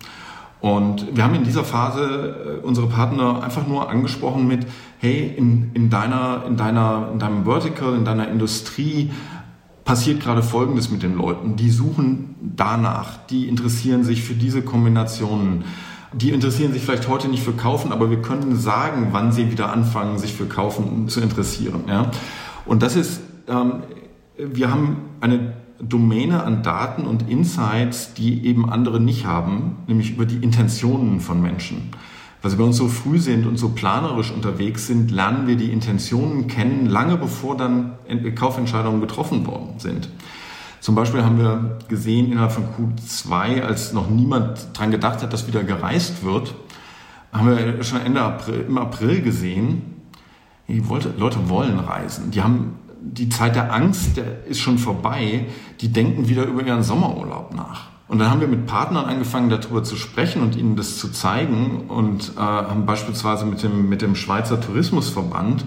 Und 0.60 1.16
wir 1.16 1.22
haben 1.22 1.34
in 1.34 1.44
dieser 1.44 1.64
Phase 1.64 2.60
äh, 2.62 2.66
unsere 2.66 2.88
Partner 2.88 3.42
einfach 3.42 3.66
nur 3.66 3.88
angesprochen 3.90 4.46
mit, 4.48 4.66
hey, 4.98 5.32
in, 5.36 5.70
in, 5.74 5.88
deiner, 5.88 6.44
in, 6.46 6.56
deiner, 6.56 7.10
in 7.12 7.18
deinem 7.18 7.44
Vertical, 7.44 7.94
in 7.94 8.04
deiner 8.04 8.28
Industrie 8.28 9.10
passiert 9.84 10.20
gerade 10.20 10.42
Folgendes 10.42 10.90
mit 10.90 11.02
den 11.02 11.16
Leuten. 11.16 11.56
Die 11.56 11.70
suchen 11.70 12.34
danach, 12.42 13.16
die 13.30 13.48
interessieren 13.48 14.04
sich 14.04 14.22
für 14.22 14.34
diese 14.34 14.62
Kombinationen. 14.62 15.64
Die 16.12 16.30
interessieren 16.30 16.72
sich 16.72 16.82
vielleicht 16.82 17.08
heute 17.08 17.28
nicht 17.28 17.42
für 17.42 17.52
Kaufen, 17.52 17.92
aber 17.92 18.10
wir 18.10 18.20
können 18.20 18.56
sagen, 18.56 19.08
wann 19.12 19.32
sie 19.32 19.50
wieder 19.50 19.72
anfangen, 19.72 20.18
sich 20.18 20.34
für 20.34 20.46
Kaufen 20.46 21.08
zu 21.08 21.20
interessieren. 21.20 21.84
Ja? 21.86 22.10
Und 22.66 22.82
das 22.82 22.96
ist, 22.96 23.20
ähm, 23.48 23.82
wir 24.36 24.70
haben 24.70 24.96
eine 25.20 25.54
Domäne 25.80 26.42
an 26.42 26.62
Daten 26.62 27.06
und 27.06 27.28
Insights, 27.28 28.14
die 28.14 28.44
eben 28.46 28.68
andere 28.68 29.00
nicht 29.00 29.26
haben, 29.26 29.76
nämlich 29.86 30.12
über 30.12 30.26
die 30.26 30.36
Intentionen 30.36 31.20
von 31.20 31.40
Menschen. 31.40 31.90
Weil 32.42 32.50
sie 32.50 32.56
bei 32.56 32.64
uns 32.64 32.76
so 32.76 32.88
früh 32.88 33.18
sind 33.18 33.46
und 33.46 33.56
so 33.56 33.70
planerisch 33.70 34.30
unterwegs 34.30 34.86
sind, 34.86 35.10
lernen 35.10 35.46
wir 35.46 35.56
die 35.56 35.72
Intentionen 35.72 36.46
kennen, 36.46 36.86
lange 36.86 37.16
bevor 37.16 37.56
dann 37.56 37.94
Kaufentscheidungen 38.34 39.00
getroffen 39.00 39.46
worden 39.46 39.78
sind. 39.78 40.08
Zum 40.80 40.94
Beispiel 40.94 41.24
haben 41.24 41.38
wir 41.38 41.78
gesehen 41.88 42.30
innerhalb 42.30 42.52
von 42.52 42.64
Q2, 42.64 43.62
als 43.62 43.92
noch 43.92 44.08
niemand 44.08 44.68
dran 44.78 44.92
gedacht 44.92 45.22
hat, 45.22 45.32
dass 45.32 45.48
wieder 45.48 45.64
gereist 45.64 46.24
wird, 46.24 46.54
haben 47.32 47.48
wir 47.48 47.82
schon 47.82 48.00
Ende 48.00 48.22
April, 48.22 48.64
im 48.68 48.78
April 48.78 49.20
gesehen, 49.20 49.82
die 50.68 50.82
Leute 51.16 51.48
wollen 51.48 51.78
reisen. 51.78 52.30
Die 52.30 52.42
haben 52.42 52.77
die 53.00 53.28
Zeit 53.28 53.54
der 53.56 53.72
Angst, 53.72 54.16
der 54.16 54.46
ist 54.46 54.60
schon 54.60 54.78
vorbei. 54.78 55.46
Die 55.80 55.92
denken 55.92 56.28
wieder 56.28 56.44
über 56.44 56.62
ihren 56.62 56.82
Sommerurlaub 56.82 57.54
nach. 57.54 57.88
Und 58.08 58.18
dann 58.18 58.30
haben 58.30 58.40
wir 58.40 58.48
mit 58.48 58.66
Partnern 58.66 59.04
angefangen, 59.04 59.50
darüber 59.50 59.84
zu 59.84 59.96
sprechen 59.96 60.42
und 60.42 60.56
ihnen 60.56 60.76
das 60.76 60.96
zu 60.96 61.12
zeigen 61.12 61.84
und 61.88 62.32
äh, 62.36 62.40
haben 62.40 62.86
beispielsweise 62.86 63.44
mit 63.44 63.62
dem, 63.62 63.88
mit 63.88 64.00
dem 64.00 64.14
Schweizer 64.14 64.60
Tourismusverband 64.60 65.64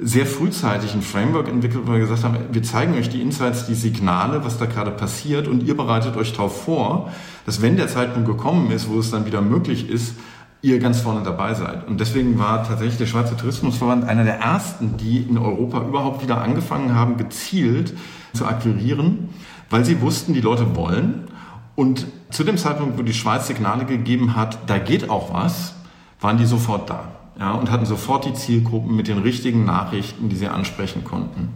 sehr 0.00 0.26
frühzeitig 0.26 0.94
ein 0.94 1.02
Framework 1.02 1.48
entwickelt, 1.48 1.84
wo 1.86 1.92
wir 1.92 1.98
gesagt 1.98 2.22
haben, 2.22 2.36
wir 2.52 2.62
zeigen 2.62 2.94
euch 2.94 3.08
die 3.08 3.20
Insights, 3.20 3.66
die 3.66 3.74
Signale, 3.74 4.44
was 4.44 4.58
da 4.58 4.66
gerade 4.66 4.90
passiert 4.90 5.48
und 5.48 5.64
ihr 5.64 5.76
bereitet 5.76 6.16
euch 6.16 6.32
darauf 6.32 6.64
vor, 6.64 7.10
dass 7.46 7.62
wenn 7.62 7.76
der 7.76 7.88
Zeitpunkt 7.88 8.28
gekommen 8.28 8.70
ist, 8.70 8.88
wo 8.88 8.98
es 9.00 9.10
dann 9.10 9.26
wieder 9.26 9.40
möglich 9.40 9.88
ist, 9.88 10.14
ihr 10.60 10.78
ganz 10.78 11.00
vorne 11.00 11.22
dabei 11.22 11.54
seid. 11.54 11.86
Und 11.86 12.00
deswegen 12.00 12.38
war 12.38 12.64
tatsächlich 12.64 12.98
der 12.98 13.06
Schweizer 13.06 13.36
Tourismusverband 13.36 14.04
einer 14.04 14.24
der 14.24 14.40
ersten, 14.40 14.96
die 14.96 15.18
in 15.18 15.38
Europa 15.38 15.80
überhaupt 15.82 16.22
wieder 16.22 16.40
angefangen 16.40 16.94
haben, 16.94 17.16
gezielt 17.16 17.94
zu 18.32 18.46
akquirieren, 18.46 19.28
weil 19.70 19.84
sie 19.84 20.00
wussten, 20.00 20.34
die 20.34 20.40
Leute 20.40 20.74
wollen. 20.74 21.28
Und 21.76 22.06
zu 22.30 22.42
dem 22.42 22.56
Zeitpunkt, 22.56 22.98
wo 22.98 23.02
die 23.02 23.14
Schweiz 23.14 23.46
Signale 23.46 23.84
gegeben 23.84 24.34
hat, 24.34 24.58
da 24.66 24.78
geht 24.78 25.10
auch 25.10 25.32
was, 25.32 25.74
waren 26.20 26.38
die 26.38 26.46
sofort 26.46 26.90
da. 26.90 27.12
Ja, 27.38 27.52
und 27.52 27.70
hatten 27.70 27.86
sofort 27.86 28.24
die 28.24 28.34
Zielgruppen 28.34 28.96
mit 28.96 29.06
den 29.06 29.18
richtigen 29.18 29.64
Nachrichten, 29.64 30.28
die 30.28 30.34
sie 30.34 30.48
ansprechen 30.48 31.04
konnten. 31.04 31.50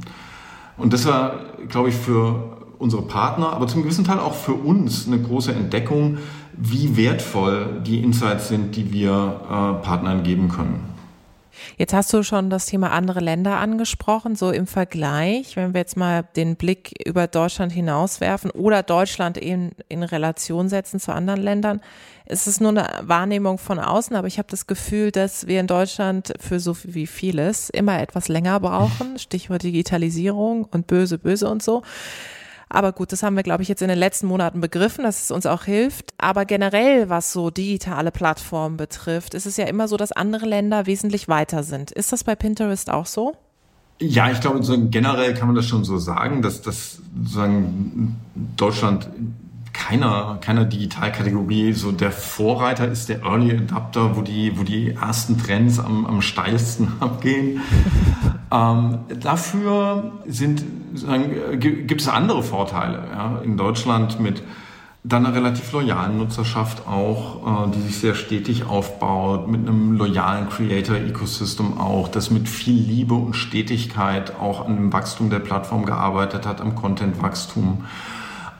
Und 0.76 0.92
das 0.92 1.06
war, 1.06 1.40
glaube 1.68 1.88
ich, 1.88 1.96
für 1.96 2.56
unsere 2.78 3.02
Partner, 3.02 3.52
aber 3.52 3.66
zum 3.66 3.82
gewissen 3.82 4.04
Teil 4.04 4.20
auch 4.20 4.34
für 4.34 4.54
uns 4.54 5.08
eine 5.08 5.20
große 5.20 5.52
Entdeckung, 5.52 6.18
wie 6.56 6.96
wertvoll 6.96 7.80
die 7.84 8.00
Insights 8.00 8.48
sind, 8.48 8.76
die 8.76 8.92
wir 8.92 9.10
äh, 9.44 9.84
Partnern 9.84 10.22
geben 10.22 10.48
können. 10.48 10.92
Jetzt 11.76 11.92
hast 11.94 12.12
du 12.12 12.22
schon 12.22 12.50
das 12.50 12.66
Thema 12.66 12.90
andere 12.90 13.20
Länder 13.20 13.58
angesprochen, 13.58 14.36
so 14.36 14.50
im 14.50 14.66
Vergleich, 14.66 15.56
wenn 15.56 15.74
wir 15.74 15.80
jetzt 15.80 15.96
mal 15.96 16.24
den 16.36 16.56
Blick 16.56 16.92
über 17.06 17.26
Deutschland 17.26 17.72
hinauswerfen 17.72 18.50
oder 18.50 18.82
Deutschland 18.82 19.38
eben 19.38 19.70
in 19.88 20.02
Relation 20.02 20.68
setzen 20.68 21.00
zu 21.00 21.12
anderen 21.12 21.40
Ländern. 21.40 21.80
Es 22.24 22.46
ist 22.46 22.60
nur 22.60 22.70
eine 22.70 22.88
Wahrnehmung 23.02 23.58
von 23.58 23.78
außen, 23.78 24.16
aber 24.16 24.26
ich 24.26 24.38
habe 24.38 24.48
das 24.50 24.66
Gefühl, 24.66 25.10
dass 25.10 25.46
wir 25.46 25.60
in 25.60 25.66
Deutschland 25.66 26.32
für 26.40 26.60
so 26.60 26.76
wie 26.84 27.06
vieles 27.06 27.68
immer 27.68 28.00
etwas 28.00 28.28
länger 28.28 28.58
brauchen. 28.60 29.18
Stichwort 29.18 29.62
Digitalisierung 29.62 30.64
und 30.64 30.86
böse, 30.86 31.18
böse 31.18 31.48
und 31.48 31.62
so. 31.62 31.82
Aber 32.74 32.92
gut, 32.92 33.12
das 33.12 33.22
haben 33.22 33.36
wir, 33.36 33.42
glaube 33.42 33.62
ich, 33.62 33.68
jetzt 33.68 33.82
in 33.82 33.88
den 33.88 33.98
letzten 33.98 34.26
Monaten 34.26 34.62
begriffen, 34.62 35.04
dass 35.04 35.24
es 35.24 35.30
uns 35.30 35.44
auch 35.44 35.64
hilft. 35.64 36.14
Aber 36.16 36.46
generell, 36.46 37.10
was 37.10 37.30
so 37.30 37.50
digitale 37.50 38.10
Plattformen 38.10 38.78
betrifft, 38.78 39.34
ist 39.34 39.44
es 39.44 39.58
ja 39.58 39.66
immer 39.66 39.88
so, 39.88 39.98
dass 39.98 40.10
andere 40.10 40.46
Länder 40.46 40.86
wesentlich 40.86 41.28
weiter 41.28 41.64
sind. 41.64 41.90
Ist 41.90 42.12
das 42.12 42.24
bei 42.24 42.34
Pinterest 42.34 42.90
auch 42.90 43.04
so? 43.04 43.34
Ja, 44.00 44.30
ich 44.30 44.40
glaube, 44.40 44.62
so 44.62 44.88
generell 44.88 45.34
kann 45.34 45.48
man 45.48 45.54
das 45.54 45.66
schon 45.66 45.84
so 45.84 45.98
sagen, 45.98 46.40
dass, 46.40 46.62
dass 46.62 47.02
sozusagen 47.14 48.16
Deutschland 48.56 49.06
keiner, 49.74 50.38
keiner 50.40 50.64
Digitalkategorie 50.64 51.74
so 51.74 51.92
der 51.92 52.10
Vorreiter 52.10 52.88
ist, 52.88 53.10
der 53.10 53.22
Early 53.22 53.54
Adapter, 53.54 54.16
wo 54.16 54.22
die, 54.22 54.58
wo 54.58 54.62
die 54.62 54.92
ersten 54.92 55.36
Trends 55.36 55.78
am, 55.78 56.06
am 56.06 56.22
steilsten 56.22 56.88
abgehen. 57.00 57.60
ähm, 58.50 58.98
dafür 59.20 60.12
sind, 60.26 60.64
gibt 61.58 62.00
es 62.00 62.08
andere 62.08 62.42
Vorteile. 62.42 63.04
Ja? 63.12 63.40
In 63.42 63.56
Deutschland 63.56 64.20
mit 64.20 64.42
dann 65.04 65.26
einer 65.26 65.34
relativ 65.34 65.72
loyalen 65.72 66.16
Nutzerschaft 66.18 66.86
auch, 66.86 67.66
äh, 67.66 67.70
die 67.72 67.80
sich 67.80 67.98
sehr 67.98 68.14
stetig 68.14 68.66
aufbaut, 68.66 69.48
mit 69.48 69.66
einem 69.66 69.96
loyalen 69.96 70.48
Creator-Ecosystem 70.48 71.78
auch, 71.78 72.06
das 72.06 72.30
mit 72.30 72.48
viel 72.48 72.80
Liebe 72.80 73.14
und 73.14 73.34
Stetigkeit 73.34 74.38
auch 74.38 74.64
an 74.64 74.76
dem 74.76 74.92
Wachstum 74.92 75.28
der 75.28 75.40
Plattform 75.40 75.86
gearbeitet 75.86 76.46
hat, 76.46 76.60
am 76.60 76.76
Content-Wachstum 76.76 77.84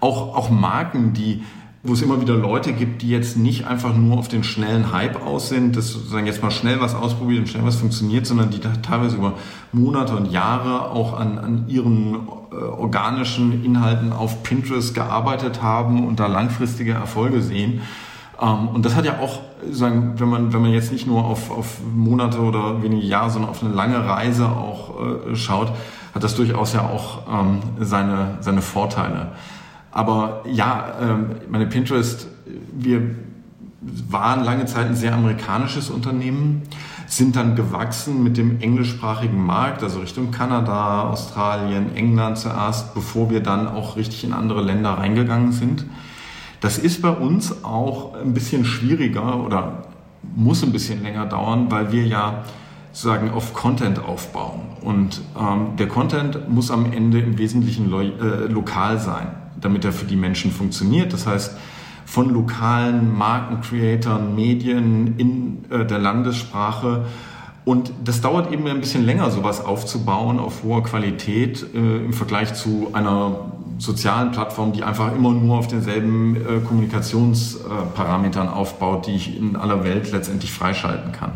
auch, 0.01 0.37
auch 0.37 0.51
Marken, 0.51 1.13
die 1.13 1.45
wo 1.85 1.95
es 1.95 2.03
immer 2.03 2.21
wieder 2.21 2.37
Leute 2.37 2.73
gibt, 2.73 3.03
die 3.03 3.09
jetzt 3.09 3.37
nicht 3.37 3.67
einfach 3.67 3.95
nur 3.97 4.19
auf 4.19 4.29
den 4.29 4.45
schnellen 4.45 4.93
Hype 4.93 5.21
aus 5.27 5.49
sind, 5.49 5.77
dass 5.77 5.89
sozusagen 5.89 6.27
jetzt 6.27 6.41
mal 6.41 6.53
schnell 6.53 6.81
was 6.81 6.95
ausprobiert 6.95 7.41
und 7.41 7.49
schnell 7.49 7.65
was 7.65 7.77
funktioniert, 7.77 8.25
sondern 8.25 8.51
die 8.51 8.61
teilweise 8.61 9.17
über 9.17 9.35
Monate 9.73 10.15
und 10.15 10.31
Jahre 10.31 10.91
auch 10.91 11.19
an, 11.19 11.39
an 11.39 11.65
ihren 11.67 12.15
äh, 12.53 12.55
organischen 12.55 13.65
Inhalten 13.65 14.13
auf 14.13 14.45
Pinterest 14.45 14.95
gearbeitet 14.95 15.61
haben 15.61 16.07
und 16.07 16.21
da 16.21 16.29
langfristige 16.29 16.93
Erfolge 16.93 17.43
sehen. 17.43 17.81
Ähm, 18.41 18.69
und 18.69 18.85
das 18.85 18.95
hat 18.95 19.05
ja 19.05 19.19
auch, 19.19 19.41
sagen, 19.71 20.15
wenn 20.19 20.29
man, 20.29 20.53
wenn 20.53 20.63
man 20.63 20.71
jetzt 20.71 20.93
nicht 20.93 21.09
nur 21.09 21.25
auf, 21.25 21.51
auf 21.51 21.79
Monate 21.95 22.41
oder 22.41 22.81
wenige 22.83 23.07
Jahre, 23.07 23.31
sondern 23.31 23.51
auf 23.51 23.63
eine 23.63 23.75
lange 23.75 24.07
Reise 24.07 24.47
auch 24.47 25.01
äh, 25.31 25.35
schaut, 25.35 25.73
hat 26.15 26.23
das 26.23 26.37
durchaus 26.37 26.75
ja 26.75 26.83
auch 26.83 27.23
ähm, 27.29 27.61
seine, 27.81 28.39
seine 28.41 28.63
Vorteile. 28.63 29.33
Aber 29.93 30.43
ja, 30.51 30.95
ähm, 31.01 31.27
meine 31.51 31.67
Pinterest, 31.67 32.27
wir 32.73 33.15
waren 34.09 34.43
lange 34.43 34.65
Zeit 34.65 34.87
ein 34.87 34.97
sehr 34.97 35.15
amerikanisches 35.15 35.91
Unternehmen, 35.91 36.63
sind 37.07 37.37
dann 37.37 37.57
gewachsen 37.57 38.23
mit 38.23 38.39
dem 38.39 38.61
englischsprachigen 38.61 39.45
Markt, 39.45 39.83
also 39.83 40.01
Richtung 40.01 40.31
Kanada, 40.31 41.03
Australien, 41.03 41.95
England 41.95 42.39
zuerst, 42.39 42.95
bevor 42.95 43.29
wir 43.29 43.41
dann 43.41 43.69
auch 43.69 43.97
richtig 43.97 44.25
in 44.25 44.33
andere 44.33 44.63
Länder 44.63 44.91
reingegangen 44.91 45.53
sind. 45.53 45.85
Das 46.61 46.79
ist 46.79 47.03
bei 47.03 47.11
uns 47.11 47.65
auch 47.65 48.15
ein 48.15 48.33
bisschen 48.33 48.65
schwieriger 48.65 49.45
oder 49.45 49.89
muss 50.37 50.63
ein 50.63 50.73
bisschen 50.73 51.03
länger 51.03 51.27
dauern, 51.27 51.71
weil 51.71 51.93
wir 51.93 52.07
ja 52.07 52.45
sozusagen 52.93 53.31
auf 53.31 53.53
Content 53.53 53.99
aufbauen. 53.99 54.61
Und 54.81 55.21
ähm, 55.39 55.77
der 55.77 55.89
Content 55.89 56.49
muss 56.49 56.71
am 56.71 56.93
Ende 56.93 57.19
im 57.19 57.37
Wesentlichen 57.37 57.91
lo 57.91 58.01
äh, 58.01 58.47
lokal 58.49 58.99
sein 58.99 59.42
damit 59.63 59.85
er 59.85 59.93
für 59.93 60.05
die 60.05 60.17
Menschen 60.17 60.53
funktioniert. 60.53 61.13
Das 61.13 61.27
heißt, 61.27 61.57
von 62.05 62.31
lokalen 62.31 63.17
Markencreatoren, 63.17 64.35
Medien 64.35 65.15
in 65.19 65.65
äh, 65.71 65.87
der 65.87 65.99
Landessprache. 65.99 67.07
Und 67.65 67.93
das 68.05 68.21
dauert 68.21 68.53
eben 68.53 68.67
ein 68.67 68.81
bisschen 68.81 69.05
länger, 69.05 69.31
sowas 69.31 69.65
aufzubauen 69.65 70.39
auf 70.39 70.65
hoher 70.65 70.83
Qualität 70.83 71.65
äh, 71.75 72.05
im 72.05 72.13
Vergleich 72.13 72.55
zu 72.55 72.89
einer 72.93 73.53
sozialen 73.79 74.33
Plattform, 74.33 74.73
die 74.73 74.83
einfach 74.83 75.15
immer 75.15 75.33
nur 75.33 75.59
auf 75.59 75.69
denselben 75.69 76.37
äh, 76.37 76.61
Kommunikationsparametern 76.61 78.49
aufbaut, 78.49 79.07
die 79.07 79.13
ich 79.13 79.37
in 79.39 79.57
aller 79.57 79.85
Welt 79.85 80.13
letztendlich 80.13 80.53
freischalten 80.53 81.13
kann. 81.13 81.33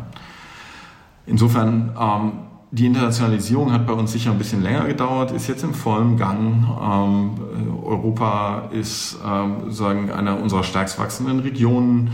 Insofern 1.26 1.96
ähm, 1.98 2.32
die 2.70 2.86
Internationalisierung 2.86 3.72
hat 3.72 3.86
bei 3.86 3.92
uns 3.92 4.12
sicher 4.12 4.32
ein 4.32 4.38
bisschen 4.38 4.62
länger 4.62 4.86
gedauert, 4.86 5.30
ist 5.30 5.46
jetzt 5.46 5.62
im 5.62 5.74
vollen 5.74 6.16
Gang. 6.16 6.66
Ähm, 6.80 7.84
Europa 7.84 8.68
ist 8.72 9.16
ähm, 9.24 9.70
sagen 9.70 10.10
eine 10.10 10.36
unserer 10.36 10.64
stärkst 10.64 10.98
wachsenden 10.98 11.40
Regionen 11.40 12.10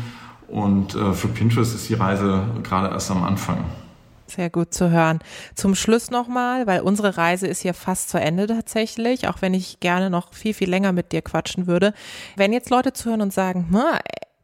und 0.48 0.94
äh, 0.94 1.12
für 1.12 1.28
Pinterest 1.28 1.74
ist 1.74 1.88
die 1.88 1.94
Reise 1.94 2.44
gerade 2.62 2.88
erst 2.88 3.10
am 3.10 3.24
Anfang. 3.24 3.64
Sehr 4.26 4.50
gut 4.50 4.72
zu 4.72 4.90
hören. 4.90 5.18
Zum 5.54 5.74
Schluss 5.74 6.10
nochmal, 6.10 6.66
weil 6.66 6.80
unsere 6.80 7.16
Reise 7.16 7.46
ist 7.46 7.62
hier 7.62 7.74
fast 7.74 8.08
zu 8.08 8.18
Ende 8.18 8.46
tatsächlich, 8.46 9.28
auch 9.28 9.40
wenn 9.40 9.52
ich 9.52 9.80
gerne 9.80 10.10
noch 10.10 10.32
viel, 10.32 10.54
viel 10.54 10.70
länger 10.70 10.92
mit 10.92 11.12
dir 11.12 11.22
quatschen 11.22 11.66
würde. 11.66 11.92
Wenn 12.36 12.52
jetzt 12.52 12.70
Leute 12.70 12.92
zuhören 12.92 13.20
und 13.20 13.32
sagen, 13.32 13.74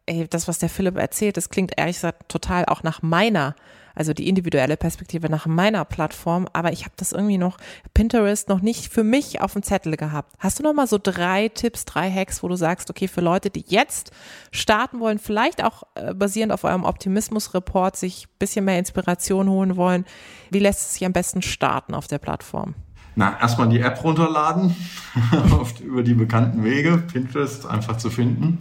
ey, 0.07 0.27
das, 0.29 0.49
was 0.49 0.59
der 0.59 0.69
Philipp 0.69 0.97
erzählt, 0.97 1.37
das 1.37 1.49
klingt 1.49 1.73
ehrlich 1.77 1.97
gesagt 1.97 2.29
total 2.29 2.67
auch 2.67 2.83
nach 2.83 3.03
meiner 3.03 3.55
also 3.99 4.15
die 4.15 4.29
individuelle 4.29 4.77
Perspektive 4.77 5.29
nach 5.29 5.47
meiner 5.47 5.85
Plattform, 5.85 6.47
aber 6.53 6.73
ich 6.73 6.85
habe 6.85 6.95
das 6.97 7.11
irgendwie 7.11 7.37
noch, 7.37 7.59
Pinterest 7.95 8.49
noch 8.49 8.61
nicht 8.61 8.93
für 8.93 9.03
mich 9.03 9.41
auf 9.41 9.55
dem 9.55 9.65
Zettel 9.65 9.97
gehabt. 9.97 10.33
Hast 10.39 10.61
du 10.61 10.63
noch 10.63 10.73
mal 10.73 10.87
so 10.87 10.99
drei 11.03 11.49
Tipps, 11.49 11.85
drei 11.85 12.09
Hacks, 12.09 12.45
wo 12.45 12.49
du 12.49 12.55
sagst, 12.55 12.91
okay, 12.91 13.09
für 13.09 13.21
Leute, 13.21 13.51
die 13.51 13.65
jetzt 13.67 14.13
starten 14.53 15.01
wollen, 15.01 15.19
vielleicht 15.19 15.65
auch 15.65 15.83
äh, 15.97 16.15
basierend 16.15 16.53
auf 16.53 16.63
eurem 16.63 16.85
Optimismus-Report 16.85 17.97
sich 17.97 18.27
ein 18.27 18.39
bisschen 18.39 18.65
mehr 18.65 18.79
Inspiration 18.79 19.49
holen 19.49 19.77
wollen, 19.77 20.05
wie 20.51 20.61
lässt 20.61 20.81
es 20.83 20.95
sich 20.95 21.05
am 21.05 21.13
besten 21.13 21.43
starten 21.43 21.93
auf 21.93 22.07
der 22.07 22.19
Plattform? 22.19 22.77
Na, 23.17 23.37
erstmal 23.41 23.69
die 23.69 23.81
App 23.81 24.05
runterladen, 24.05 24.77
oft 25.61 25.81
über 25.81 26.05
die 26.05 26.15
bekannten 26.15 26.63
Wege, 26.63 26.99
Pinterest 26.99 27.67
einfach 27.67 27.97
zu 27.97 28.11
finden. 28.11 28.61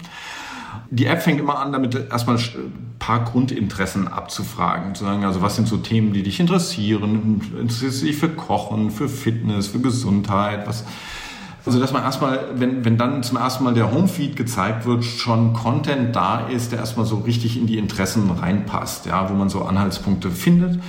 Die 0.92 1.06
App 1.06 1.22
fängt 1.22 1.40
immer 1.40 1.60
an, 1.60 1.72
damit 1.72 1.96
erstmal 1.96 2.38
ein 2.38 2.96
paar 3.00 3.24
Grundinteressen 3.24 4.08
abzufragen. 4.08 4.96
Zu 4.96 5.06
sagen, 5.06 5.24
also 5.24 5.42
was 5.42 5.56
sind 5.56 5.68
so 5.68 5.78
Themen, 5.78 6.14
die 6.14 6.24
dich 6.24 6.40
interessieren? 6.40 7.42
Interessierst 7.60 8.02
du 8.02 8.06
dich 8.08 8.18
für 8.18 8.30
Kochen, 8.30 8.92
für 8.92 9.10
Fitness, 9.10 9.68
für 9.68 9.80
Gesundheit? 9.80 10.68
Was, 10.68 10.86
also 11.66 11.80
dass 11.80 11.92
man 11.92 12.04
erstmal, 12.04 12.40
wenn, 12.56 12.86
wenn 12.86 12.98
dann 12.98 13.24
zum 13.24 13.38
ersten 13.38 13.64
Mal 13.66 13.74
der 13.74 13.92
Homefeed 13.92 14.36
gezeigt 14.36 14.86
wird, 14.86 15.04
schon 15.04 15.54
Content 15.54 16.16
da 16.16 16.48
ist, 16.48 16.72
der 16.72 16.80
erstmal 16.80 17.06
so 17.06 17.18
richtig 17.18 17.58
in 17.58 17.68
die 17.68 17.78
Interessen 17.78 18.32
reinpasst, 18.32 19.06
ja, 19.06 19.30
wo 19.30 19.34
man 19.34 19.50
so 19.50 19.64
Anhaltspunkte 19.64 20.32
findet. 20.32 20.80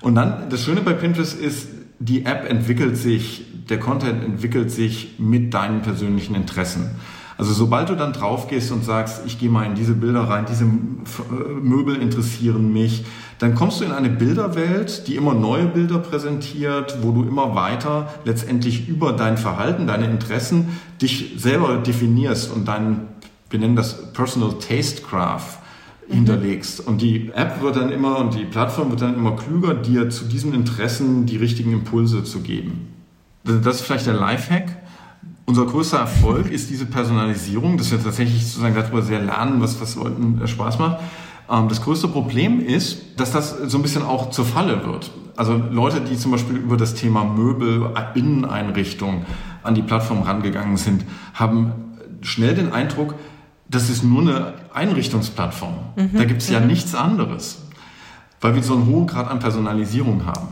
Und 0.00 0.16
dann, 0.16 0.50
das 0.50 0.64
Schöne 0.64 0.80
bei 0.80 0.94
Pinterest 0.94 1.38
ist, 1.38 1.68
die 1.98 2.26
App 2.26 2.48
entwickelt 2.50 2.96
sich, 2.96 3.44
der 3.68 3.78
Content 3.78 4.22
entwickelt 4.22 4.70
sich 4.70 5.14
mit 5.18 5.54
deinen 5.54 5.82
persönlichen 5.82 6.34
Interessen. 6.34 6.96
Also 7.38 7.52
sobald 7.52 7.90
du 7.90 7.96
dann 7.96 8.12
drauf 8.12 8.48
gehst 8.48 8.72
und 8.72 8.84
sagst, 8.84 9.22
ich 9.26 9.38
gehe 9.38 9.50
mal 9.50 9.64
in 9.64 9.74
diese 9.74 9.92
Bilder 9.92 10.22
rein, 10.22 10.46
diese 10.48 10.64
äh, 10.64 11.52
Möbel 11.60 11.96
interessieren 11.96 12.72
mich, 12.72 13.04
dann 13.38 13.54
kommst 13.54 13.80
du 13.80 13.84
in 13.84 13.92
eine 13.92 14.08
Bilderwelt, 14.08 15.06
die 15.06 15.16
immer 15.16 15.34
neue 15.34 15.66
Bilder 15.66 15.98
präsentiert, 15.98 16.98
wo 17.02 17.12
du 17.12 17.22
immer 17.22 17.54
weiter 17.54 18.08
letztendlich 18.24 18.88
über 18.88 19.12
dein 19.12 19.36
Verhalten, 19.36 19.86
deine 19.86 20.06
Interessen 20.06 20.78
dich 21.02 21.34
selber 21.36 21.76
definierst 21.76 22.50
und 22.50 22.66
deinen, 22.68 23.08
wir 23.50 23.58
nennen 23.58 23.76
das 23.76 24.12
Personal 24.14 24.54
Taste 24.58 25.02
Graph 25.02 25.58
mhm. 26.08 26.14
hinterlegst. 26.14 26.80
Und 26.80 27.02
die 27.02 27.30
App 27.34 27.60
wird 27.60 27.76
dann 27.76 27.90
immer 27.90 28.18
und 28.18 28.34
die 28.34 28.46
Plattform 28.46 28.88
wird 28.88 29.02
dann 29.02 29.14
immer 29.14 29.36
klüger, 29.36 29.74
dir 29.74 30.08
zu 30.08 30.24
diesen 30.24 30.54
Interessen 30.54 31.26
die 31.26 31.36
richtigen 31.36 31.72
Impulse 31.72 32.24
zu 32.24 32.40
geben. 32.40 32.88
Das 33.44 33.76
ist 33.76 33.82
vielleicht 33.82 34.06
der 34.06 34.14
Lifehack. 34.14 34.85
Unser 35.46 35.64
größter 35.64 35.98
Erfolg 35.98 36.50
ist 36.50 36.70
diese 36.70 36.86
Personalisierung, 36.86 37.78
dass 37.78 37.92
wir 37.92 38.02
tatsächlich 38.02 38.44
sozusagen 38.44 38.74
darüber 38.74 39.00
sehr 39.00 39.20
lernen, 39.20 39.60
was, 39.60 39.80
was 39.80 39.94
Leuten 39.94 40.40
äh, 40.42 40.48
Spaß 40.48 40.80
macht. 40.80 40.98
Ähm, 41.48 41.68
das 41.68 41.82
größte 41.82 42.08
Problem 42.08 42.60
ist, 42.60 43.18
dass 43.20 43.30
das 43.30 43.50
so 43.50 43.78
ein 43.78 43.82
bisschen 43.82 44.02
auch 44.02 44.30
zur 44.30 44.44
Falle 44.44 44.84
wird. 44.84 45.12
Also 45.36 45.60
Leute, 45.70 46.00
die 46.00 46.16
zum 46.16 46.32
Beispiel 46.32 46.56
über 46.56 46.76
das 46.76 46.94
Thema 46.94 47.24
Möbel, 47.24 47.90
Inneneinrichtung 48.14 49.24
an 49.62 49.74
die 49.74 49.82
Plattform 49.82 50.22
rangegangen 50.22 50.76
sind, 50.76 51.04
haben 51.34 51.72
schnell 52.22 52.54
den 52.54 52.72
Eindruck, 52.72 53.14
das 53.68 53.88
ist 53.88 54.02
nur 54.02 54.22
eine 54.22 54.54
Einrichtungsplattform. 54.72 55.74
Mhm. 55.96 56.10
Da 56.14 56.24
gibt 56.24 56.42
es 56.42 56.48
ja 56.48 56.58
mhm. 56.58 56.68
nichts 56.68 56.94
anderes, 56.94 57.62
weil 58.40 58.54
wir 58.54 58.62
so 58.62 58.74
einen 58.74 58.86
hohen 58.86 59.06
Grad 59.06 59.30
an 59.30 59.38
Personalisierung 59.38 60.24
haben. 60.26 60.48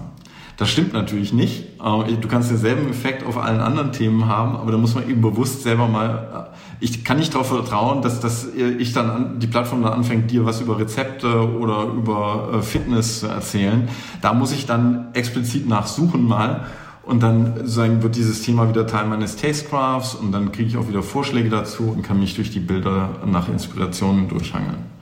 Das 0.56 0.70
stimmt 0.70 0.92
natürlich 0.92 1.32
nicht. 1.32 1.64
Du 1.80 2.28
kannst 2.28 2.50
denselben 2.50 2.88
Effekt 2.88 3.26
auf 3.26 3.38
allen 3.38 3.60
anderen 3.60 3.90
Themen 3.90 4.26
haben, 4.26 4.54
aber 4.54 4.70
da 4.70 4.78
muss 4.78 4.94
man 4.94 5.08
eben 5.08 5.20
bewusst 5.20 5.64
selber 5.64 5.88
mal, 5.88 6.50
äh, 6.52 6.84
ich 6.84 7.04
kann 7.04 7.18
nicht 7.18 7.34
darauf 7.34 7.48
vertrauen, 7.48 8.02
dass, 8.02 8.20
dass 8.20 8.46
ich 8.54 8.92
dann 8.92 9.10
an, 9.10 9.40
die 9.40 9.48
Plattform 9.48 9.82
dann 9.82 9.92
anfängt, 9.92 10.30
dir 10.30 10.44
was 10.44 10.60
über 10.60 10.78
Rezepte 10.78 11.50
oder 11.58 11.84
über 11.84 12.50
äh, 12.54 12.62
Fitness 12.62 13.20
zu 13.20 13.26
erzählen. 13.26 13.88
Da 14.22 14.32
muss 14.32 14.52
ich 14.52 14.64
dann 14.64 15.08
explizit 15.12 15.68
nachsuchen 15.68 16.24
mal 16.24 16.66
und 17.02 17.22
dann 17.22 17.66
sagen, 17.66 18.02
wird 18.02 18.14
dieses 18.14 18.42
Thema 18.42 18.68
wieder 18.68 18.86
Teil 18.86 19.06
meines 19.06 19.36
Tastecrafts 19.36 20.14
und 20.14 20.30
dann 20.30 20.52
kriege 20.52 20.68
ich 20.68 20.76
auch 20.76 20.88
wieder 20.88 21.02
Vorschläge 21.02 21.50
dazu 21.50 21.90
und 21.90 22.02
kann 22.02 22.20
mich 22.20 22.36
durch 22.36 22.50
die 22.50 22.60
Bilder 22.60 23.08
nach 23.26 23.48
Inspirationen 23.48 24.28
durchhangeln. 24.28 24.93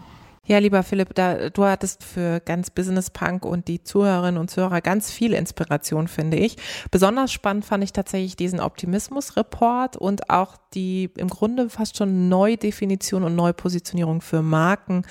Ja, 0.44 0.58
lieber 0.58 0.82
Philipp, 0.82 1.14
da, 1.14 1.50
du 1.50 1.64
hattest 1.64 2.02
für 2.02 2.40
ganz 2.40 2.68
Business 2.68 3.10
Punk 3.10 3.44
und 3.44 3.68
die 3.68 3.84
Zuhörerinnen 3.84 4.40
und 4.40 4.50
Zuhörer 4.50 4.80
ganz 4.80 5.08
viel 5.08 5.34
Inspiration, 5.34 6.08
finde 6.08 6.36
ich. 6.36 6.56
Besonders 6.90 7.30
spannend 7.30 7.64
fand 7.64 7.84
ich 7.84 7.92
tatsächlich 7.92 8.34
diesen 8.34 8.58
Optimismus-Report 8.58 9.96
und 9.96 10.30
auch 10.30 10.56
die 10.74 11.10
im 11.16 11.28
Grunde 11.28 11.70
fast 11.70 11.96
schon 11.96 12.28
Neudefinition 12.28 13.22
und 13.22 13.36
Neupositionierung 13.36 14.20
für 14.20 14.42
Marken 14.42 15.02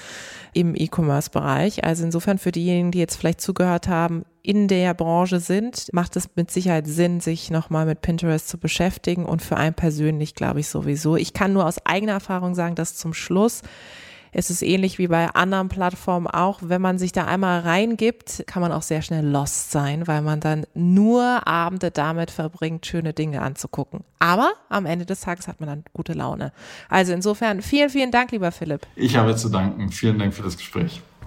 im 0.52 0.76
E-Commerce-Bereich. 0.76 1.86
Also 1.86 2.04
insofern 2.04 2.38
für 2.38 2.52
diejenigen, 2.52 2.92
die 2.92 3.00
jetzt 3.00 3.16
vielleicht 3.16 3.40
zugehört 3.40 3.88
haben, 3.88 4.26
in 4.44 4.68
der 4.68 4.94
Branche 4.94 5.40
sind, 5.40 5.94
macht 5.94 6.18
es 6.18 6.28
mit 6.36 6.52
Sicherheit 6.52 6.88
Sinn, 6.88 7.22
sich 7.22 7.50
nochmal 7.50 7.86
mit 7.86 8.02
Pinterest 8.02 8.50
zu 8.50 8.58
beschäftigen 8.58 9.26
und 9.26 9.42
für 9.42 9.56
einen 9.56 9.76
persönlich 9.76 10.36
glaube 10.36 10.60
ich 10.60 10.68
sowieso. 10.68 11.16
Ich 11.16 11.32
kann 11.32 11.54
nur 11.54 11.66
aus 11.66 11.86
eigener 11.86 12.14
Erfahrung 12.14 12.54
sagen, 12.54 12.76
dass 12.76 12.98
zum 12.98 13.14
Schluss 13.14 13.62
es 14.32 14.50
ist 14.50 14.62
ähnlich 14.62 14.98
wie 14.98 15.08
bei 15.08 15.30
anderen 15.30 15.68
Plattformen 15.70 16.28
auch, 16.28 16.60
wenn 16.64 16.82
man 16.82 16.98
sich 16.98 17.12
da 17.12 17.26
einmal 17.26 17.62
reingibt, 17.62 18.44
kann 18.48 18.62
man 18.62 18.72
auch 18.72 18.82
sehr 18.82 19.02
schnell 19.02 19.26
lost 19.26 19.72
sein, 19.72 20.08
weil 20.08 20.22
man 20.22 20.40
dann 20.40 20.66
nur 20.74 21.48
Abende 21.48 21.92
damit 21.92 22.32
verbringt, 22.32 22.86
schöne 22.86 23.14
Dinge 23.14 23.42
anzugucken. 23.42 24.06
Aber 24.20 24.54
am 24.70 24.86
Ende 24.86 25.06
des 25.06 25.22
Tages 25.22 25.48
hat 25.48 25.60
man 25.60 25.68
dann 25.68 25.84
gute 25.94 26.14
Laune. 26.14 26.54
Also 26.90 27.12
insofern 27.14 27.62
vielen, 27.62 27.90
vielen 27.90 28.12
Dank, 28.12 28.32
lieber 28.32 28.52
Philipp. 28.52 28.88
Ich 28.96 29.18
habe 29.18 29.36
zu 29.36 29.50
danken. 29.50 29.92
Vielen 29.92 30.18
Dank 30.18 30.34
für 30.34 30.44
das 30.44 30.58
Gespräch. 30.58 31.02